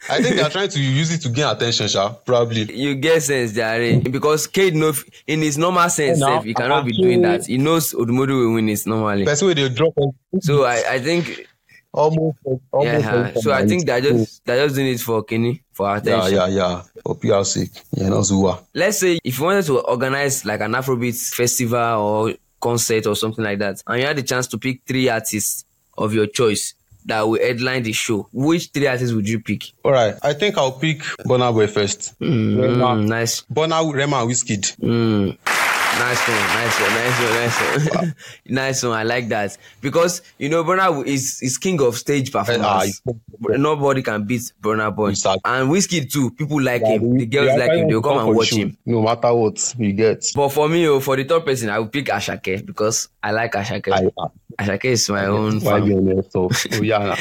I 0.10 0.22
think 0.22 0.36
they 0.36 0.42
are 0.42 0.50
trying 0.50 0.68
to 0.70 0.80
use 0.82 1.14
it 1.14 1.22
to 1.22 1.30
gain 1.30 1.46
attention, 1.48 1.88
Sha. 1.88 2.10
Probably. 2.26 2.64
You 2.76 2.96
get 2.96 3.24
sense, 3.24 3.54
Jare. 3.54 3.98
Because 4.02 4.46
Khaid 4.48 4.74
know 4.74 4.90
f- 4.90 5.06
in 5.28 5.42
his 5.42 5.58
normal 5.58 5.88
sense, 5.90 6.20
Yeah, 6.20 6.26
now, 6.26 6.42
he 6.42 6.54
cannot 6.54 6.84
be 6.86 6.92
actually- 6.92 7.04
doing 7.04 7.22
that. 7.22 7.46
He 7.46 7.58
knows 7.58 7.94
Odumodu 7.94 8.30
will 8.46 8.54
win 8.56 8.68
it 8.68 8.86
normally. 8.86 9.24
Person 9.24 9.46
where 9.46 9.56
they 9.56 9.70
drop 9.70 9.94
So 10.42 10.66
I, 10.66 10.84
I 10.96 11.00
think 11.00 11.48
almost, 11.94 12.38
almost. 12.72 13.04
yeah. 13.06 13.34
So 13.36 13.52
I 13.52 13.66
think 13.68 13.86
they're 13.86 14.02
just 14.02 14.46
they're 14.46 14.64
just 14.66 14.76
doing 14.76 14.88
it 14.94 15.00
for 15.00 15.24
Kenny 15.24 15.64
for 15.74 15.96
attention. 15.96 16.34
yeah, 16.36 16.48
yeah. 16.48 16.56
yeah. 16.58 16.82
For 17.06 17.16
PR 17.16 17.44
sake. 17.44 17.72
Yeah, 17.92 18.10
not 18.10 18.20
Zua. 18.24 18.64
let's 18.74 19.00
say 19.00 19.20
if 19.24 19.40
you 19.40 19.46
wanted 19.46 19.66
to 19.66 19.80
organize 19.80 20.46
like 20.46 20.62
an 20.62 20.74
Afrobeat 20.74 21.34
festival 21.34 21.80
or 22.02 22.34
concert 22.60 23.08
or 23.08 23.16
something 23.16 23.44
like 23.44 23.60
that, 23.60 23.82
and 23.88 24.00
you 24.00 24.06
had 24.08 24.18
the 24.18 24.24
chance 24.24 24.48
to 24.48 24.58
pick 24.58 24.82
three 24.86 25.10
artists 25.10 25.66
of 25.98 26.14
your 26.14 26.28
choice 26.28 26.76
that 27.06 27.22
will 27.22 27.40
headline 27.40 27.82
the 27.82 27.92
show, 27.92 28.28
which 28.32 28.70
three 28.70 28.86
artists 28.88 29.14
would 29.14 29.28
you 29.28 29.40
pick? 29.40 29.64
All 29.84 29.92
right. 29.92 30.16
I 30.22 30.34
think 30.34 30.58
I'll 30.58 30.74
pick 30.74 31.00
Burna 31.26 31.52
Boy 31.52 31.66
first. 31.66 32.14
Mm, 32.20 33.08
nice. 33.08 33.42
Burna, 33.52 33.92
Rema, 33.92 34.18
Wizkid. 34.18 34.78
Mm. 34.78 35.38
Nice 36.00 36.28
one, 36.28 36.38
nice 36.38 36.80
one, 36.82 36.94
nice 36.94 37.20
one, 37.22 37.34
nice 37.34 37.96
one. 37.96 38.16
nice 38.48 38.84
one. 38.84 38.92
I 38.94 39.04
like 39.04 39.28
that 39.30 39.58
because 39.82 40.22
you 40.40 40.50
know 40.50 40.64
Burna 40.64 41.06
is 41.06 41.40
is 41.42 41.58
king 41.58 41.82
of 41.82 41.96
stage 41.98 42.34
Ah, 42.34 42.44
performance. 42.44 43.02
Nobody 43.40 44.02
can 44.02 44.24
beat 44.26 44.52
Burna 44.62 44.96
Boy 44.96 45.10
Exactly. 45.10 45.42
and 45.46 45.70
Whiskey 45.70 46.06
too. 46.06 46.32
People 46.32 46.62
like 46.62 46.82
him. 46.82 47.18
The 47.18 47.26
girls 47.26 47.58
like 47.60 47.72
him. 47.72 47.88
They'll 47.90 48.02
come 48.02 48.18
and 48.20 48.36
watch 48.36 48.54
him. 48.54 48.78
No 48.86 49.02
matter 49.02 49.34
what 49.34 49.76
you 49.78 49.94
get. 49.94 50.26
But 50.34 50.50
for 50.50 50.68
me, 50.70 50.88
oh, 50.88 51.00
for 51.02 51.16
the 51.18 51.24
third 51.26 51.46
person, 51.46 51.70
I 51.70 51.80
will 51.80 51.88
pick 51.88 52.06
Asake 52.06 52.66
because 52.66 53.10
I 53.22 53.32
like 53.32 53.52
Asake. 53.54 53.92
I, 53.92 54.08
Asake 54.62 54.86
is 54.86 55.10
my 55.10 55.26
own 55.26 55.60
why 55.60 55.80
fan. 55.80 55.88
be 55.88 55.96
on 55.96 56.06
there? 56.06 56.24
So, 56.30 56.50
oh, 56.74 56.82
yeah. 56.82 57.16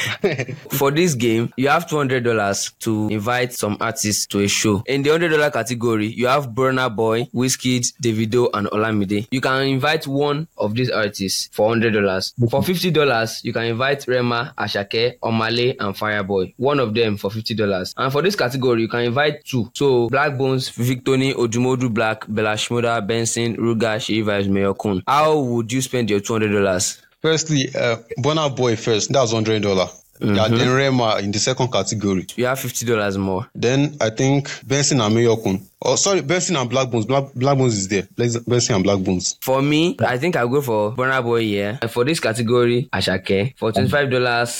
For 0.71 0.91
this 0.91 1.15
game, 1.15 1.51
you 1.57 1.69
have 1.69 1.89
two 1.89 1.97
hundred 1.97 2.23
dollars 2.23 2.71
to 2.79 3.07
invite 3.09 3.53
some 3.53 3.77
artists 3.81 4.25
to 4.27 4.39
a 4.41 4.47
show. 4.47 4.83
In 4.85 5.01
the 5.03 5.09
hundred 5.09 5.29
dollar 5.29 5.49
category, 5.51 6.07
you 6.07 6.27
have 6.27 6.49
Burna 6.49 6.93
Boy, 6.95 7.23
Wizkid, 7.33 7.93
Davido, 8.01 8.49
and 8.53 8.67
Olamide. 8.67 9.27
You 9.31 9.41
can 9.41 9.63
invite 9.63 10.07
one 10.07 10.47
of 10.57 10.75
these 10.75 10.89
artists 10.89 11.49
for 11.51 11.69
hundred 11.69 11.93
dollars. 11.93 12.33
For 12.49 12.61
fifty 12.63 12.91
dollars, 12.91 13.43
you 13.43 13.53
can 13.53 13.63
invite 13.65 14.07
Rema, 14.07 14.53
Ashake, 14.57 15.19
Omah 15.21 15.55
Lay, 15.55 15.75
and 15.77 15.95
Fireboy. 15.95 16.53
One 16.57 16.79
of 16.79 16.93
them 16.93 17.17
for 17.17 17.31
fifty 17.31 17.53
dollars. 17.55 17.93
And 17.97 18.11
for 18.11 18.21
this 18.21 18.35
category, 18.35 18.81
you 18.81 18.87
can 18.87 19.01
invite 19.01 19.43
two. 19.45 19.71
So 19.73 20.09
Black 20.09 20.37
Bones, 20.37 20.69
Victony, 20.69 21.33
Ojumodu 21.33 21.93
Black, 21.93 22.25
Bella 22.27 22.53
Shmurda, 22.53 23.05
Benson, 23.05 23.55
Ruger, 23.57 23.97
Seyi 23.97 24.23
Vibez, 24.23 24.47
Mayor 24.49 24.73
Kun. 24.73 25.01
How 25.07 25.39
would 25.39 25.71
you 25.71 25.81
spend 25.81 26.09
your 26.09 26.19
two 26.19 26.33
hundred 26.33 26.51
dollars? 26.51 27.01
Firstly, 27.21 27.69
uh, 27.75 27.97
Burna 28.19 28.55
Boy 28.55 28.75
first. 28.75 29.11
That's 29.11 29.33
$100. 29.33 29.89
Yeah, 30.23 30.47
then 30.49 30.69
Rema 30.75 31.17
in 31.17 31.31
the 31.31 31.39
second 31.39 31.71
category. 31.71 32.27
You 32.35 32.45
have 32.45 32.59
fifty 32.59 32.85
dollars 32.85 33.17
more. 33.17 33.47
Then 33.55 33.97
I 33.99 34.11
think 34.11 34.51
Benson 34.67 35.01
and 35.01 35.15
Mayorkun. 35.15 35.59
Oh, 35.81 35.95
sorry, 35.95 36.21
Benson 36.21 36.57
and 36.57 36.69
Blaqbonez. 36.69 37.07
Black, 37.07 37.23
Blaqbonez 37.33 37.67
is 37.69 37.87
there. 37.87 38.07
Benson 38.15 38.75
and 38.75 38.85
Blaqbonez. 38.85 39.37
For 39.41 39.63
me, 39.63 39.97
I 39.99 40.19
think 40.19 40.35
I'll 40.35 40.47
go 40.47 40.61
for 40.61 40.91
Burna 40.91 41.23
Boy 41.23 41.41
here. 41.41 41.79
And 41.81 41.89
for 41.89 42.05
this 42.05 42.19
category, 42.19 42.87
Asake. 42.93 43.57
For 43.57 43.71
$25, 43.71 44.11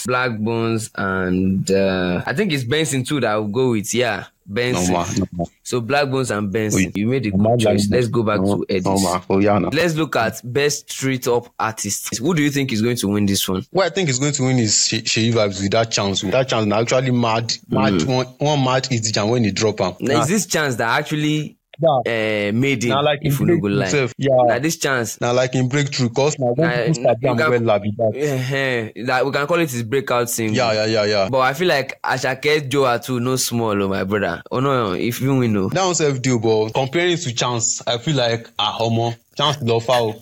Blaqbonez 0.08 0.90
and 0.96 1.70
uh, 1.70 2.24
I 2.26 2.34
think 2.34 2.52
it's 2.54 2.64
Benson 2.64 3.04
too 3.04 3.20
that 3.20 3.30
I'll 3.30 3.46
go 3.48 3.72
with. 3.72 3.94
Yeah, 3.94 4.18
No, 4.18 4.41
Benson. 4.54 4.94
ma. 4.94 5.06
No, 5.18 5.26
ma. 5.32 5.46
So 5.64 5.82
Blaqbonez 5.82 6.36
and 6.38 6.52
Benson. 6.52 6.86
Wait. 6.86 6.98
You 6.98 7.08
made 7.08 7.26
a 7.26 7.32
No, 7.38 7.52
good 7.52 7.60
choice. 7.62 7.88
Black 7.88 7.98
Let's 7.98 8.08
go 8.10 8.24
back 8.24 8.42
no, 8.42 8.64
to 8.64 8.66
Headies. 8.74 8.86
No, 8.86 9.00
ma. 9.00 9.22
Oh, 9.30 9.40
yeah, 9.40 9.58
nah. 9.60 9.70
Let's 9.72 9.96
look 9.96 10.16
at 10.16 10.42
best 10.44 10.92
street 10.92 11.28
up 11.28 11.54
artist. 11.60 12.18
Who 12.18 12.34
do 12.34 12.42
you 12.44 12.50
think 12.52 12.72
is 12.72 12.82
going 12.82 12.98
to 12.98 13.08
win 13.08 13.26
this 13.26 13.48
one? 13.48 13.66
What 13.72 13.86
I 13.86 13.90
think 13.90 14.10
is 14.10 14.20
going 14.20 14.34
to 14.34 14.44
win 14.44 14.60
is 14.60 14.88
She- 14.88 15.02
Seyi 15.02 15.34
Vibez 15.34 15.62
with 15.62 15.72
that 15.72 15.92
chance. 15.92 16.24
With 16.24 16.32
That 16.34 16.50
chance 16.50 16.66
now 16.66 16.82
actually 16.82 17.12
mad, 17.12 17.54
mad 17.70 17.94
Mm. 17.94 18.06
one, 18.08 18.26
one 18.40 18.64
mad 18.64 18.88
is 18.92 19.02
the 19.02 19.12
jam 19.12 19.30
when 19.30 19.44
he 19.44 19.52
drop 19.52 19.80
him. 19.80 19.94
Now, 20.00 20.22
is 20.22 20.28
this 20.28 20.46
chance 20.46 20.76
that 20.76 21.00
actually 21.00 21.58
Yeah. 21.82 22.50
uh, 22.50 22.52
made 22.54 22.84
in. 22.84 22.90
Na 22.90 23.00
like 23.02 23.20
if 23.24 23.40
him 23.40 23.48
we 23.48 23.54
no 23.56 23.60
go 23.62 23.76
breakthrough 23.78 24.10
Yeah. 24.18 24.44
Na 24.48 24.60
this 24.60 24.78
chance. 24.78 25.20
Now 25.22 25.34
like 25.34 25.54
him 25.54 25.68
breakthrough 25.68 26.10
cause 26.10 26.38
na 26.40 26.48
Na- 26.48 26.54
when 26.54 26.94
people 26.94 27.04
sabi 27.04 27.20
you 27.26 27.30
am 27.32 27.38
can- 27.38 27.66
well 27.66 27.80
be 27.80 27.92
that. 27.98 28.92
Uh, 28.96 29.06
that 29.08 29.26
we 29.26 29.32
can 29.32 29.48
call 29.48 29.60
it 29.60 29.72
his 29.72 29.84
breakout 29.84 30.30
single. 30.30 30.56
Yeah, 30.56 30.74
yeah, 30.74 30.86
yeah, 30.86 31.06
yeah. 31.06 31.30
But 31.30 31.40
I 31.40 31.54
feel 31.54 31.68
like 31.68 32.02
Asake 32.04 32.70
Joha 32.70 33.04
too 33.04 33.20
no 33.20 33.36
small, 33.36 33.82
oh 33.82 33.88
my 33.88 34.04
brother. 34.04 34.42
Oh 34.52 34.60
no, 34.60 34.94
if 34.94 35.22
you 35.22 35.36
win, 35.36 35.54
no. 35.54 35.70
that 35.70 35.84
one 35.86 35.96
sef 35.96 36.22
deal 36.22 36.40
but 36.40 36.74
comparing 36.74 37.18
to 37.18 37.34
chance 37.34 37.82
i 37.88 37.98
feel 37.98 38.16
like 38.16 38.48
ah 38.60 38.78
omo 38.80 39.16
chance 39.36 39.58
lọ 39.58 39.82
fa 39.82 39.94
o 39.94 40.16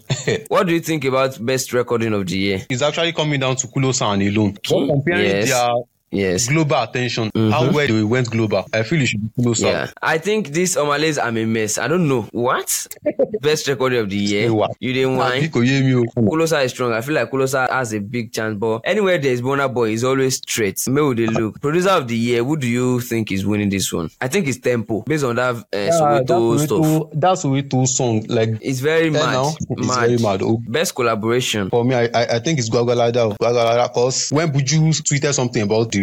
What 0.50 0.68
do 0.68 0.74
you 0.74 0.80
think 0.80 1.06
about 1.06 1.44
best 1.44 1.74
recording 1.74 2.14
of 2.14 2.26
the 2.28 2.38
year? 2.38 2.66
it's 2.70 2.82
actually 2.82 3.14
coming 3.14 3.40
down 3.40 3.56
to 3.58 3.68
kulosan 3.68 4.22
alone 4.28 4.54
but 4.54 4.88
comparing 4.88 5.26
Yes. 5.26 5.50
their 5.50 5.70
Yes. 6.12 6.48
global 6.48 6.82
attention 6.84 7.30
how 7.36 7.72
well 7.72 7.88
they 7.88 8.04
went 8.04 8.30
global 8.30 8.66
i 8.74 8.84
feel 8.84 9.02
it 9.02 9.08
should 9.08 9.22
be 9.22 9.44
kulosan 9.44 9.66
Yeah, 9.68 9.88
I 10.02 10.18
think 10.18 10.48
these 10.50 10.76
Omales 10.76 11.18
are 11.22 11.30
a 11.30 11.46
mess. 11.46 11.78
I 11.78 11.88
don't 11.88 12.08
know 12.08 12.24
what 12.32 12.88
best 13.42 13.68
recording 13.68 14.00
of 14.00 14.10
the 14.10 14.18
year. 14.18 14.50
You 14.80 14.94
didn't 14.94 15.18
àbí 15.18 15.18
whine. 15.18 15.50
kò 15.50 15.62
yé 15.64 15.84
mi 15.84 15.94
o. 15.94 16.04
Kulosa 16.16 16.64
is 16.66 16.72
strong. 16.72 16.94
I 16.94 17.02
feel 17.02 17.14
like 17.16 17.30
Kulosa 17.32 17.70
has 17.70 17.94
a 17.94 18.00
big 18.00 18.32
chance, 18.32 18.58
but 18.58 18.82
anywhere 18.86 19.18
there's 19.20 19.42
Burna 19.42 19.72
Boy 19.74 19.92
is 19.92 20.04
always 20.04 20.36
straight. 20.38 20.82
May 20.88 21.02
we 21.02 21.16
dey 21.16 21.28
look. 21.28 21.62
Producer 21.62 21.90
of 21.92 22.08
the 22.08 22.16
year, 22.18 22.44
who 22.44 22.58
do 22.58 22.68
you 22.68 23.00
think 23.02 23.32
is 23.32 23.46
winning 23.46 23.70
this 23.70 23.92
one? 23.94 24.10
I 24.22 24.28
think 24.28 24.48
it's 24.48 24.60
Tempoe, 24.60 25.04
based 25.06 25.24
on 25.24 25.36
that 25.36 25.56
uh, 25.56 25.62
Yeah, 25.74 25.90
Soweto 25.92 26.52
that's 26.58 26.64
stuff. 26.64 26.80
Soweto 26.86 27.10
that's 27.14 27.44
Soweto 27.44 27.88
song 27.88 28.26
like 28.30 28.50
It's 28.62 28.80
very 28.80 29.10
mad. 29.10 29.34
now, 29.34 29.54
it's 29.70 29.96
very 29.96 30.18
mad. 30.18 30.42
Oh. 30.42 30.58
Best 30.68 30.96
collaboration. 30.96 31.70
for 31.70 31.84
me 31.86 31.96
i 31.96 32.06
i, 32.14 32.36
I 32.36 32.40
think 32.40 32.60
it's 32.60 32.70
gwagwalada 32.70 33.22
o 33.26 33.36
gwagwalada 33.42 33.94
cause 33.94 34.30
when 34.34 34.52
buju 34.52 34.80
tweeted 35.04 35.34
something 35.34 35.62
about 35.64 35.92
the 35.92 35.99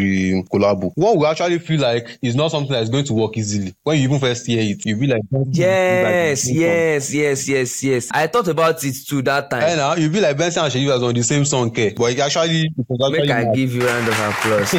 collabo 0.52 0.92
what 0.94 1.16
we 1.16 1.26
actually 1.26 1.58
feel 1.58 1.80
like 1.80 2.18
is 2.22 2.34
not 2.34 2.50
something 2.50 2.72
that 2.72 2.82
is 2.82 2.90
going 2.90 3.04
to 3.04 3.14
work 3.14 3.36
easily 3.36 3.74
when 3.84 3.98
you 3.98 4.04
even 4.04 4.18
first 4.18 4.46
hear 4.46 4.60
it 4.62 4.84
you 4.86 4.96
be 4.96 5.06
like 5.06 5.22
Yes, 5.50 6.50
yes, 6.50 7.14
yes, 7.14 7.48
yes, 7.48 7.82
yes. 7.84 8.08
I 8.12 8.26
thought 8.26 8.48
about 8.48 8.82
it 8.84 8.94
too 9.06 9.22
that 9.22 9.50
time. 9.50 9.62
Hey, 9.62 9.76
now 9.76 9.94
you 9.94 10.10
be 10.10 10.20
like 10.20 10.36
Benson 10.36 10.64
and 10.64 10.72
Seyi 10.72 10.86
was 10.92 11.02
on 11.02 11.14
the 11.14 11.22
same 11.22 11.44
song, 11.44 11.70
ke, 11.70 11.94
but 11.96 12.12
it 12.12 12.18
actually 12.20 12.70
Make 12.88 13.30
I 13.30 13.52
give 13.54 13.74
you 13.74 13.82
a 13.82 13.86
round 13.86 14.08
of 14.08 14.18
applause. 14.20 14.72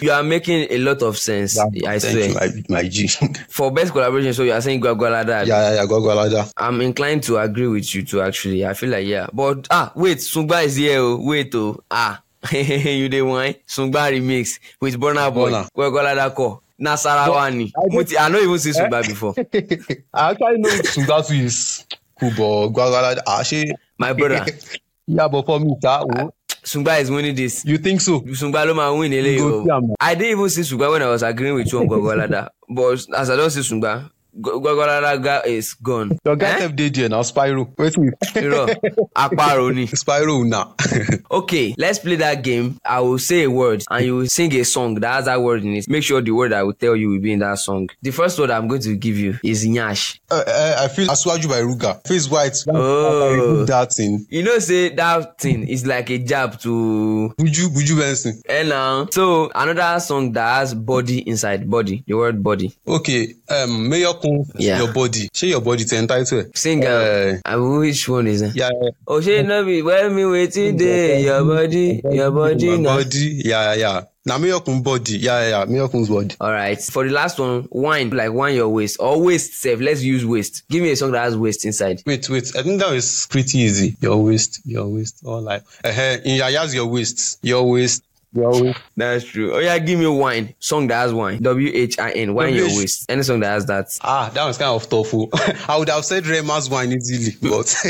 you 0.02 0.10
are 0.10 0.22
making 0.22 0.66
a 0.70 0.78
lot 0.78 1.02
of 1.02 1.18
sense. 1.18 1.58
I 1.58 1.98
swear. 1.98 2.28
you, 2.28 2.34
my, 2.34 2.48
my 2.68 2.88
G. 2.88 3.08
For 3.48 3.70
best 3.70 3.92
collaboration, 3.92 4.34
so 4.34 4.42
you 4.42 4.52
are 4.52 4.60
saying 4.60 4.80
Gwagwalada. 4.80 5.46
yeah, 5.46 5.70
yeah, 5.70 5.74
yeah, 5.74 5.86
gwagwalada. 5.86 6.52
I'm 6.56 6.80
inclined 6.80 7.22
to 7.24 7.38
agree 7.38 7.66
with 7.66 7.94
you 7.94 8.02
too. 8.04 8.20
Actually, 8.20 8.64
I 8.66 8.74
feel 8.74 8.90
like 8.90 9.06
yeah. 9.06 9.26
But 9.32 9.66
ah, 9.70 9.92
wait, 9.94 10.18
Sungba 10.18 10.64
is 10.64 10.76
here. 10.76 11.00
Oh. 11.00 11.16
Wait, 11.22 11.54
oh 11.54 11.82
ah, 11.90 12.22
you 12.52 13.08
dey 13.08 13.22
whine? 13.22 13.54
Sungba 13.66 14.10
remix 14.10 14.58
with 14.80 14.98
Burna 15.00 15.32
Boy. 15.32 15.50
Burna. 15.50 15.68
Gwagwalada 15.76 16.34
ko. 16.34 16.60
Nasarawani. 16.80 17.72
I 17.76 17.88
don't- 17.88 18.20
I 18.20 18.28
know 18.28 18.40
even 18.40 18.58
see 18.58 18.70
Sungba 18.72 19.06
before. 19.06 19.34
I 20.14 20.30
actually 20.30 20.58
know 20.58 20.70
Sungatu 20.82 21.38
is 21.44 21.86
cool, 22.18 22.30
but 22.36 22.68
gwagwalada, 22.74 23.22
ah, 23.26 23.42
she, 23.42 23.72
My 23.98 24.12
brother, 24.12 24.44
yeah, 25.06 25.28
but 25.28 25.46
for 25.46 25.60
me, 25.60 25.74
that, 25.82 26.02
oh, 26.02 26.32
Sungba 26.64 27.00
is 27.00 27.10
winning 27.10 27.34
this. 27.34 27.64
you 27.64 27.78
think 27.78 28.00
so? 28.00 28.20
Sungba 28.34 28.64
ló 28.66 28.74
máa 28.74 28.92
win 28.98 29.12
eléyìí 29.12 29.40
o. 29.40 29.62
now. 29.64 29.94
I 30.00 30.14
didn't 30.14 30.32
even 30.38 30.48
see 30.50 30.62
Sungba 30.62 30.90
when 30.90 31.02
I 31.02 31.06
was 31.08 31.22
agreeing 31.22 31.54
with 31.54 31.72
you 31.72 31.78
on 31.80 31.86
Gwagwalada. 31.88 32.48
But 32.68 33.06
as 33.16 33.30
I 33.30 33.36
don 33.36 33.50
see 33.50 33.60
Sungba, 33.60 34.10
Gwagwalada 34.40 35.46
is 35.46 35.74
gone. 35.74 36.18
Eh? 36.26 36.68
dey 36.68 36.88
there 36.88 37.08
now, 37.08 37.20
Spyro. 37.22 37.68
Wait, 37.78 37.96
wait. 37.96 38.12
Irọ́, 38.34 38.74
àparò 39.14 39.72
ni. 39.74 39.86
Spyro 40.02 40.44
now. 40.46 40.74
Okay, 41.30 41.74
let's 41.78 41.98
play 41.98 42.16
that 42.16 42.42
game. 42.44 42.78
I 42.84 43.00
will 43.00 43.18
say 43.18 43.42
a 43.44 43.50
word 43.50 43.82
and 43.90 44.04
you 44.06 44.16
will 44.16 44.26
sing 44.28 44.52
a 44.54 44.64
song 44.64 44.94
that 44.96 45.12
has 45.14 45.24
that 45.24 45.40
word 45.42 45.64
in 45.64 45.74
it. 45.74 45.88
Make 45.88 46.04
sure 46.04 46.20
the 46.20 46.30
word 46.30 46.52
I 46.52 46.62
will 46.62 46.74
tell 46.74 46.94
you 46.94 47.08
will 47.10 47.20
be 47.20 47.32
in 47.32 47.40
that 47.40 47.58
song. 47.58 47.88
The 48.02 48.10
first 48.12 48.38
word 48.38 48.50
I'm 48.50 48.68
going 48.68 48.82
to 48.82 48.94
give 48.96 49.16
you 49.16 49.38
is 49.42 49.64
Nyash. 49.66 50.18
uh, 50.30 50.44
uh, 50.46 50.76
I 50.80 50.88
feel 50.88 51.08
Asiwaju 51.08 51.48
by 51.48 51.60
Ruger. 51.60 52.06
Face 52.06 52.28
white. 52.30 52.56
Oh. 52.68 53.64
That 53.64 53.92
thing. 53.92 54.26
You 54.30 54.42
know, 54.44 54.58
say 54.58 54.90
that 54.90 55.38
thing 55.40 55.66
is 55.66 55.86
like 55.86 56.10
a 56.10 56.18
jab 56.18 56.60
to 56.60 57.34
Buju, 57.38 57.68
Buju 57.74 57.98
Benson. 57.98 58.40
Eh 58.48 58.62
now. 58.62 59.06
So 59.10 59.50
another 59.54 59.98
song 60.00 60.32
that 60.32 60.58
has 60.58 60.74
body 60.74 61.20
inside 61.28 61.68
body. 61.68 62.04
The 62.06 62.14
word 62.14 62.42
body. 62.42 62.76
Okay, 62.86 63.34
um, 63.50 63.88
Mayor 63.88 64.14
Kun, 64.24 64.44
Yeah. 64.56 64.78
your 64.78 64.92
body. 64.92 65.28
Share 65.32 65.50
your 65.50 65.60
body 65.60 65.84
to 65.84 65.96
entitle. 65.98 66.44
Sing 66.54 66.84
Uh, 66.84 67.40
uh, 67.44 67.58
which 67.78 68.08
one 68.08 68.26
is 68.26 68.42
it? 68.42 68.56
yeah, 68.56 68.70
yeah. 68.82 68.90
Oh 69.06 69.20
shey 69.20 69.42
no 69.42 69.64
be 69.64 69.82
when 69.82 70.14
me 70.14 70.24
waiting 70.24 70.76
dey 70.76 71.22
your 71.24 71.44
body 71.44 72.00
your 72.10 72.30
body 72.30 72.78
My 72.78 72.96
body. 72.96 73.42
Yeah, 73.44 73.74
yeah. 73.74 74.02
Now 74.26 74.38
Mayorkun 74.38 74.82
body. 74.82 75.18
Yeah, 75.18 75.40
yeah, 75.42 75.48
yeah. 75.60 75.64
Mayorkun's 75.66 76.08
body. 76.08 76.34
Alright 76.40 76.80
for 76.80 77.04
the 77.06 77.10
last 77.12 77.38
one 77.38 77.68
wine 77.70 78.08
like 78.10 78.32
wine 78.32 78.54
your 78.54 78.70
waist 78.70 78.96
or 78.98 79.20
waist 79.20 79.60
sef 79.60 79.80
let's 79.80 80.02
use 80.02 80.24
waist. 80.24 80.62
Give 80.70 80.82
me 80.82 80.90
a 80.92 80.96
song 80.96 81.12
that 81.12 81.20
has 81.24 81.36
waist 81.36 81.66
inside. 81.66 82.02
Wait, 82.06 82.28
wait. 82.30 82.50
I 82.56 82.62
think 82.62 82.80
that 82.80 82.94
is 82.94 83.26
pretty 83.28 83.58
easy. 83.58 83.96
Your 84.00 84.16
waist, 84.24 84.60
your 84.64 84.86
waist, 84.88 85.20
all 85.24 85.42
like. 85.42 85.62
Uh, 85.84 85.88
in 86.24 86.40
Yaya's 86.40 86.74
your 86.74 86.86
waist, 86.86 87.38
your 87.42 87.68
waist, 87.70 88.02
your 88.34 88.62
waist. 88.62 88.80
That's 88.96 89.24
true. 89.24 89.54
Oh 89.54 89.58
yeah, 89.58 89.78
give 89.78 89.98
me 89.98 90.06
wine. 90.06 90.54
Song 90.58 90.86
that 90.88 90.96
has 90.96 91.14
wine. 91.14 91.42
W 91.42 91.70
H 91.72 91.98
I 91.98 92.10
N. 92.12 92.34
Wine 92.34 92.54
your 92.54 92.68
WH. 92.68 92.76
waist. 92.76 93.10
Any 93.10 93.22
song 93.22 93.40
that 93.40 93.50
has 93.50 93.66
that. 93.66 93.86
Ah, 94.02 94.30
that 94.34 94.44
was 94.44 94.58
kind 94.58 94.70
of 94.70 94.88
tough. 94.88 95.10
oh. 95.14 95.28
I 95.68 95.78
would 95.78 95.88
have 95.88 96.04
said 96.04 96.24
Rema's 96.24 96.68
wine 96.68 96.92
easily, 96.92 97.36
but 97.40 97.74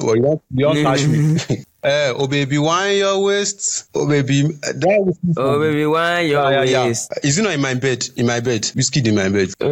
well, 0.00 0.16
you 0.16 0.22
don't, 0.22 0.42
you 0.50 0.64
don't 0.64 0.82
catch 0.82 1.06
me. 1.06 1.64
Eh, 1.86 2.12
oh 2.16 2.26
baby, 2.26 2.58
wine 2.58 2.96
your 2.96 3.22
waist. 3.22 3.88
Oh 3.94 4.08
baby, 4.08 4.44
uh, 4.44 4.72
that 4.74 5.04
was 5.06 5.16
Oh 5.36 5.60
baby, 5.60 5.86
wine 5.86 6.26
your 6.26 6.50
yeah, 6.50 6.52
yeah, 6.62 6.62
yeah. 6.64 6.84
waist. 6.86 7.12
Is 7.22 7.38
it 7.38 7.42
not 7.42 7.52
in 7.52 7.60
my 7.60 7.74
bed? 7.74 8.04
In 8.16 8.26
my 8.26 8.40
bed, 8.40 8.66
whiskey 8.74 9.08
in 9.08 9.14
my 9.14 9.28
bed. 9.28 9.50
You 9.60 9.66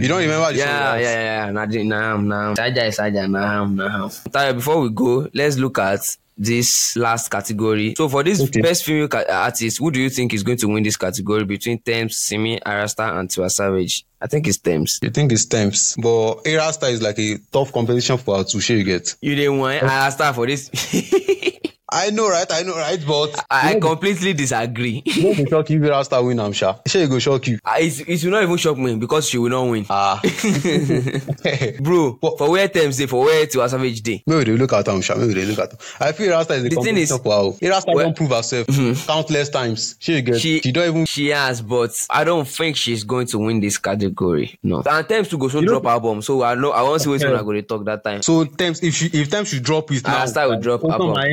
You 0.00 0.06
don't 0.08 0.20
remember 0.20 0.52
the 0.52 0.58
yeah, 0.58 0.78
song? 0.78 0.86
right? 0.94 1.02
yeah, 1.02 1.46
yeah. 1.46 1.50
Nah, 1.50 1.64
nah, 1.66 2.16
nah. 2.16 2.54
Saja 2.54 2.86
is 2.86 2.96
Saja. 2.96 3.28
Nah, 3.28 3.64
nah. 3.66 4.08
Tayo, 4.30 4.54
before 4.54 4.80
we 4.80 4.90
go, 4.90 5.28
let's 5.34 5.56
look 5.58 5.78
at 5.80 6.16
this 6.38 6.96
last 6.96 7.28
category. 7.30 7.94
So 7.96 8.08
for 8.08 8.22
this 8.22 8.40
Okay. 8.40 8.60
best 8.60 8.84
female 8.84 9.08
ca- 9.08 9.24
uh, 9.28 9.32
artist, 9.32 9.78
who 9.78 9.90
do 9.90 10.00
you 10.00 10.08
think 10.08 10.32
is 10.32 10.42
going 10.42 10.58
to 10.58 10.68
win 10.68 10.82
this 10.84 10.96
category 10.96 11.44
between 11.44 11.80
Tems, 11.80 12.16
Simi, 12.16 12.60
Ayra 12.60 12.88
Starr, 12.88 13.18
and 13.18 13.28
Tiwa 13.28 13.50
Savage? 13.50 14.04
I 14.20 14.26
think 14.28 14.46
it's 14.46 14.58
Tems. 14.58 14.98
You 15.02 15.10
think 15.10 15.32
it's 15.32 15.44
Tems, 15.46 15.96
but 16.00 16.44
Ayra 16.44 16.72
Starr 16.72 16.90
is 16.90 17.02
like 17.02 17.18
a 17.18 17.38
tough 17.52 17.72
competition 17.72 18.16
for 18.18 18.44
share. 18.48 18.76
You 18.76 18.84
get? 18.84 19.14
You 19.20 19.34
didn't 19.34 19.58
want 19.58 19.80
Ayra 19.82 20.12
Starr 20.12 20.32
for 20.32 20.46
this. 20.46 20.70
I 21.90 22.10
know, 22.10 22.28
right? 22.28 22.46
I 22.50 22.62
know, 22.62 22.76
right? 22.76 23.00
But 23.06 23.44
I, 23.50 23.70
I 23.74 23.80
completely 23.80 24.34
disagree. 24.34 25.02
you 25.06 25.22
know, 25.34 25.44
shock 25.46 25.70
you 25.70 25.82
if 25.82 25.90
Ayra 25.90 26.04
Starr 26.04 26.22
win, 26.24 26.38
I'm 26.38 26.52
sure. 26.52 26.78
Sure, 26.86 27.00
you 27.02 27.08
go 27.08 27.18
shock 27.18 27.46
you. 27.46 27.58
Ah, 27.64 27.76
it, 27.78 28.06
it 28.08 28.22
will 28.24 28.32
not 28.32 28.42
even 28.42 28.56
shock 28.58 28.76
me 28.76 28.94
because 28.96 29.28
she 29.28 29.38
will 29.38 29.48
not 29.50 29.64
win. 29.70 29.86
Ah, 29.88 30.20
Bro, 31.80 32.18
What? 32.20 32.38
for 32.38 32.50
where 32.50 32.68
Tems 32.68 32.96
day, 32.98 33.06
for 33.06 33.24
where 33.24 33.46
Tiwa 33.46 33.68
Savage 33.68 34.02
day. 34.02 34.22
maybe 34.26 34.44
they 34.44 34.56
look 34.56 34.72
at 34.72 34.84
them, 34.84 35.00
sure. 35.00 35.16
Maybe 35.16 35.34
they 35.34 35.44
look 35.46 35.58
at 35.58 35.70
them. 35.70 35.78
I 36.00 36.12
feel 36.12 36.32
Ayra 36.32 36.44
Starr 36.44 36.56
is 36.58 36.64
a 36.64 36.68
The 36.68 36.70
thing 36.70 36.76
competition 36.84 37.16
is- 37.16 37.22
for 37.22 37.32
her. 37.52 37.58
Ayra 37.66 37.80
Starr 37.80 37.94
Well- 37.94 38.04
don't 38.06 38.16
prove 38.16 38.30
herself 38.30 38.66
countless 39.06 39.48
times. 39.48 39.96
Sure, 39.98 40.16
you 40.16 40.22
get? 40.22 40.40
She, 40.40 40.60
She, 40.60 40.72
don't 40.72 40.88
even. 40.88 41.06
she 41.06 41.28
has, 41.28 41.62
but 41.62 41.90
I 42.10 42.24
don't 42.24 42.46
think 42.46 42.76
she's 42.76 43.04
going 43.04 43.26
to 43.28 43.38
win 43.38 43.60
this 43.60 43.78
category. 43.78 44.58
No. 44.62 44.82
And 44.84 45.08
Tems 45.08 45.28
to 45.28 45.38
go 45.38 45.48
soon 45.48 45.62
You 45.62 45.66
know- 45.68 45.80
drop 45.80 45.86
album, 45.92 46.22
so 46.22 46.42
I 46.42 46.54
know 46.54 46.70
I 46.72 46.82
want 46.82 46.94
to 47.00 47.04
see 47.04 47.10
which 47.10 47.22
one 47.24 47.34
I 47.34 47.42
go 47.42 47.52
to 47.52 47.62
talk 47.62 47.84
that 47.86 48.04
time. 48.04 48.22
So 48.22 48.44
Tems, 48.44 48.82
if 48.82 48.94
she 48.94 49.06
if 49.06 49.30
Tems 49.30 49.48
should 49.48 49.62
drop 49.62 49.90
it 49.92 50.04
now, 50.06 50.24
Ayra 50.24 50.28
Starr 50.28 50.48
will 50.50 50.60
drop 50.60 50.84
album. 50.84 51.12
my 51.12 51.26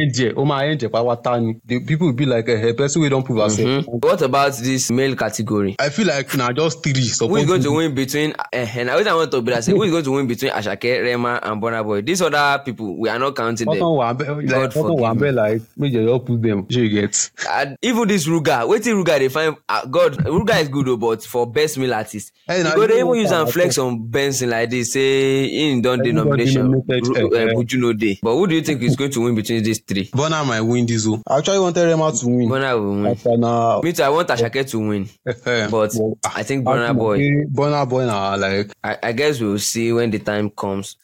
angel, 0.45 0.51
oh 0.51 0.57
my 0.57 0.65
angel, 0.65 0.89
pawatani. 0.89 1.61
The 1.65 1.79
people 1.79 2.11
be 2.13 2.25
like, 2.25 2.47
eh, 2.49 2.73
person 2.73 3.01
we 3.01 3.09
don't 3.09 3.23
prove 3.23 3.39
herself. 3.39 3.85
Hmm? 3.85 3.91
What 3.97 4.21
about 4.21 4.53
this 4.57 4.91
male 4.91 5.15
category? 5.15 5.75
I 5.79 5.89
feel 5.89 6.07
like 6.07 6.35
now 6.35 6.51
just 6.51 6.83
three. 6.83 6.93
Who 6.93 7.35
is 7.37 7.45
going 7.45 7.61
to 7.63 7.71
win 7.71 7.93
between? 7.95 8.31
Uh, 8.31 8.45
and 8.53 8.89
I 8.89 9.15
want 9.15 9.31
to 9.31 9.41
be 9.41 9.51
like, 9.51 9.63
say, 9.63 9.71
who 9.71 9.83
is 9.83 9.91
going 9.91 10.03
to 10.03 10.11
win 10.11 10.27
between 10.27 10.51
Ashake, 10.51 11.01
Rema, 11.01 11.39
and 11.43 11.61
Burna 11.61 11.83
Boy? 11.83 12.01
These 12.01 12.21
other 12.21 12.63
people, 12.63 12.97
we 12.97 13.09
are 13.09 13.19
not 13.19 13.35
counting 13.35 13.69
them. 13.69 13.79
Bottom 13.79 13.95
one, 13.97 14.17
be- 14.17 14.25
like 14.47 14.75
me. 14.75 15.19
be 15.19 15.31
like 15.31 15.61
make 15.77 15.93
you 15.93 16.07
just 16.07 16.25
put 16.25 16.41
them. 16.41 16.67
Sure 16.69 16.83
you 16.83 17.01
get. 17.01 17.31
And 17.49 17.77
even 17.81 18.07
this 18.07 18.27
Ruga, 18.27 18.67
wait 18.67 18.83
till 18.83 18.97
Ruga 18.97 19.19
they 19.19 19.29
find 19.29 19.55
uh, 19.67 19.85
God. 19.85 20.13
Ruga 20.17 20.61
is 20.61 20.69
good, 20.69 20.87
though, 20.87 20.97
but 20.97 21.23
for 21.23 21.47
best 21.47 21.77
male 21.77 21.93
artist, 21.93 22.31
Hey, 22.47 22.59
you 22.59 22.63
go 22.63 22.85
know 22.85 22.95
even 22.95 23.15
use 23.15 23.31
I'm 23.31 23.47
flex 23.47 23.77
on 23.79 24.07
Benson 24.07 24.51
like 24.51 24.69
this. 24.69 24.93
Say 24.93 25.45
Ru- 25.81 25.91
eh, 25.91 25.99
uh, 25.99 27.49
eh. 27.49 27.53
Buju 27.53 27.79
no 27.79 27.93
day. 27.93 28.19
But 28.21 28.35
who 28.35 28.45
do 28.47 28.55
you 28.55 28.61
think 28.61 28.81
is 28.83 28.95
going 29.01 29.11
to 29.11 29.21
win 29.21 29.35
between 29.35 29.63
these 29.63 29.79
three? 29.79 30.05
Burna 30.11 30.34
might 30.43 30.61
win 30.61 30.85
this. 30.85 31.07
Oh, 31.07 31.21
I 31.27 31.37
actually 31.37 31.59
wanted 31.59 31.85
Rema 31.85 32.11
to 32.11 32.27
win. 32.27 32.49
Burna 32.49 32.73
will 32.79 32.95
win. 32.95 33.05
After 33.07 33.37
now, 33.37 33.81
Me 33.81 33.93
too. 33.93 34.03
I 34.03 34.09
want 34.09 34.27
Ashake 34.29 34.67
to 34.69 34.79
win, 34.79 35.09
but 35.23 35.91
I 36.35 36.43
think 36.43 36.65
Burna 36.65 36.97
Boy. 36.97 37.19
Burna 37.45 37.87
Boy 37.87 38.05
now 38.05 38.35
like 38.37 38.71
I, 38.83 38.97
I 39.03 39.11
guess 39.11 39.39
we'll 39.39 39.59
see 39.59 39.93
when 39.93 40.11
the 40.11 40.19
time 40.19 40.49
comes. 40.49 40.97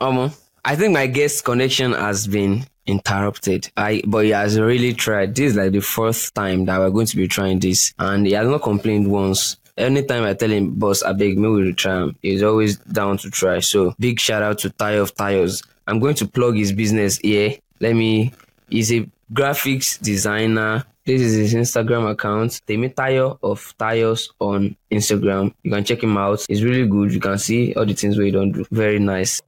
Um, 0.00 0.32
I 0.64 0.76
think 0.76 0.92
my 0.92 1.06
guest 1.06 1.44
connection 1.44 1.92
has 1.92 2.26
been 2.26 2.66
interrupted. 2.86 3.70
I 3.76 4.02
but 4.06 4.24
he 4.24 4.30
has 4.30 4.58
really 4.58 4.92
tried. 4.94 5.34
This 5.34 5.52
is 5.52 5.56
like 5.56 5.72
the 5.72 5.80
fourth 5.80 6.32
time 6.34 6.64
that 6.66 6.78
we're 6.78 6.90
going 6.90 7.06
to 7.06 7.16
be 7.16 7.28
trying 7.28 7.58
this, 7.58 7.92
and 7.98 8.26
he 8.26 8.32
has 8.32 8.46
not 8.48 8.62
complained 8.62 9.10
once. 9.10 9.56
Anytime 9.76 10.24
I 10.24 10.34
tell 10.34 10.50
him, 10.50 10.74
boss, 10.74 11.02
I 11.04 11.12
beg 11.12 11.38
me 11.38 11.48
will 11.48 11.72
try 11.72 12.02
him. 12.02 12.16
He's 12.20 12.42
always 12.42 12.78
down 12.78 13.16
to 13.18 13.30
try. 13.30 13.60
So 13.60 13.94
big 13.98 14.18
shout 14.18 14.42
out 14.42 14.58
to 14.60 14.70
Tire 14.70 15.00
of 15.02 15.14
Tires. 15.14 15.62
I'm 15.88 16.00
going 16.00 16.14
to 16.16 16.28
plug 16.28 16.56
his 16.56 16.70
business 16.70 17.16
here. 17.18 17.56
Let 17.80 17.94
me. 17.94 18.32
He's 18.68 18.92
a 18.92 19.08
graphics 19.32 19.98
designer, 19.98 20.84
This 21.06 21.22
is 21.22 21.34
his 21.34 21.54
Instagram 21.54 22.10
account, 22.10 22.60
Temitayo 22.68 23.38
of 23.42 23.74
Tayos 23.78 24.28
on 24.40 24.76
Instagram. 24.92 25.54
You 25.62 25.70
can 25.70 25.82
check 25.82 26.02
him 26.02 26.18
out. 26.18 26.44
It's 26.50 26.60
really 26.60 26.86
good. 26.86 27.14
You 27.14 27.20
can 27.20 27.38
see 27.38 27.72
all 27.72 27.86
the 27.86 27.94
things 27.94 28.18
we 28.18 28.30
don't 28.30 28.52
do. 28.52 28.66
Very 28.70 28.98
nice. 28.98 29.40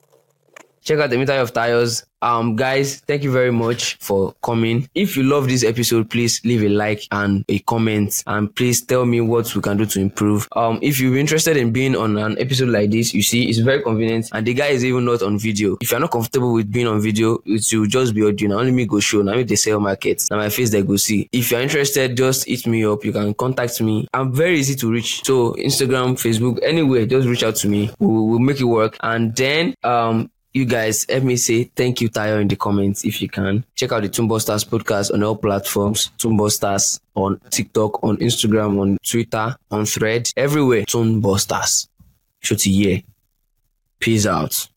Check 0.82 0.98
out 0.98 1.10
the 1.10 1.18
meter 1.18 1.32
of 1.34 1.52
tires. 1.52 2.04
Um, 2.22 2.54
guys, 2.54 2.96
thank 3.00 3.22
you 3.22 3.32
very 3.32 3.50
much 3.50 3.96
for 3.96 4.34
coming. 4.42 4.88
If 4.94 5.16
you 5.16 5.22
love 5.22 5.48
this 5.48 5.64
episode, 5.64 6.10
please 6.10 6.40
leave 6.44 6.62
a 6.62 6.68
like 6.68 7.06
and 7.12 7.44
a 7.48 7.58
comment, 7.60 8.22
and 8.26 8.54
please 8.54 8.82
tell 8.84 9.06
me 9.06 9.22
what 9.22 9.54
we 9.54 9.62
can 9.62 9.78
do 9.78 9.86
to 9.86 10.00
improve. 10.00 10.46
Um, 10.52 10.78
if 10.82 11.00
you're 11.00 11.16
interested 11.16 11.56
in 11.56 11.72
being 11.72 11.96
on 11.96 12.18
an 12.18 12.38
episode 12.38 12.68
like 12.68 12.90
this, 12.90 13.14
you 13.14 13.22
see, 13.22 13.48
it's 13.48 13.58
very 13.58 13.82
convenient, 13.82 14.28
and 14.32 14.46
the 14.46 14.52
guy 14.52 14.68
is 14.68 14.84
even 14.84 15.06
not 15.06 15.22
on 15.22 15.38
video. 15.38 15.78
If 15.80 15.90
you're 15.90 16.00
not 16.00 16.10
comfortable 16.10 16.52
with 16.52 16.70
being 16.70 16.86
on 16.86 17.00
video, 17.00 17.38
it 17.46 17.66
will 17.72 17.86
just 17.86 18.14
be 18.14 18.26
audio. 18.26 18.48
Now 18.50 18.58
only 18.58 18.72
me 18.72 18.84
go 18.84 19.00
show. 19.00 19.22
Now 19.22 19.36
me 19.36 19.44
they 19.44 19.56
sell 19.56 19.80
markets. 19.80 20.30
Now 20.30 20.36
my 20.36 20.50
face 20.50 20.70
they 20.70 20.82
go 20.82 20.96
see. 20.96 21.28
If 21.32 21.50
you're 21.50 21.60
interested, 21.60 22.16
just 22.16 22.46
hit 22.46 22.66
me 22.66 22.84
up. 22.84 23.02
You 23.02 23.12
can 23.12 23.32
contact 23.32 23.80
me. 23.80 24.08
I'm 24.12 24.32
very 24.34 24.58
easy 24.58 24.74
to 24.76 24.90
reach. 24.90 25.24
So 25.24 25.54
Instagram, 25.54 26.16
Facebook, 26.16 26.58
anywhere, 26.62 27.06
just 27.06 27.26
reach 27.26 27.42
out 27.42 27.56
to 27.56 27.68
me. 27.68 27.90
We'll, 27.98 28.26
we'll 28.26 28.38
make 28.40 28.60
it 28.60 28.64
work. 28.64 28.98
And 29.00 29.34
then 29.34 29.74
um 29.84 30.30
you 30.52 30.64
guys 30.64 31.06
help 31.08 31.24
me 31.24 31.36
say 31.36 31.64
thank 31.64 32.00
you 32.00 32.08
Tayo 32.08 32.40
in 32.40 32.48
the 32.48 32.56
comments 32.56 33.04
if 33.04 33.22
you 33.22 33.28
can. 33.28 33.64
Check 33.74 33.92
out 33.92 34.02
the 34.02 34.08
Stars 34.40 34.64
podcast 34.64 35.12
on 35.12 35.22
all 35.22 35.36
platforms. 35.36 36.10
Stars 36.48 37.00
on 37.14 37.40
TikTok, 37.50 38.02
on 38.02 38.16
Instagram, 38.18 38.80
on 38.80 38.98
Twitter, 39.04 39.56
on 39.70 39.86
Thread, 39.86 40.30
everywhere. 40.36 40.84
Stars. 41.38 41.88
Show 42.40 42.56
to 42.56 42.70
hear. 42.70 43.02
Peace 44.00 44.26
out. 44.26 44.69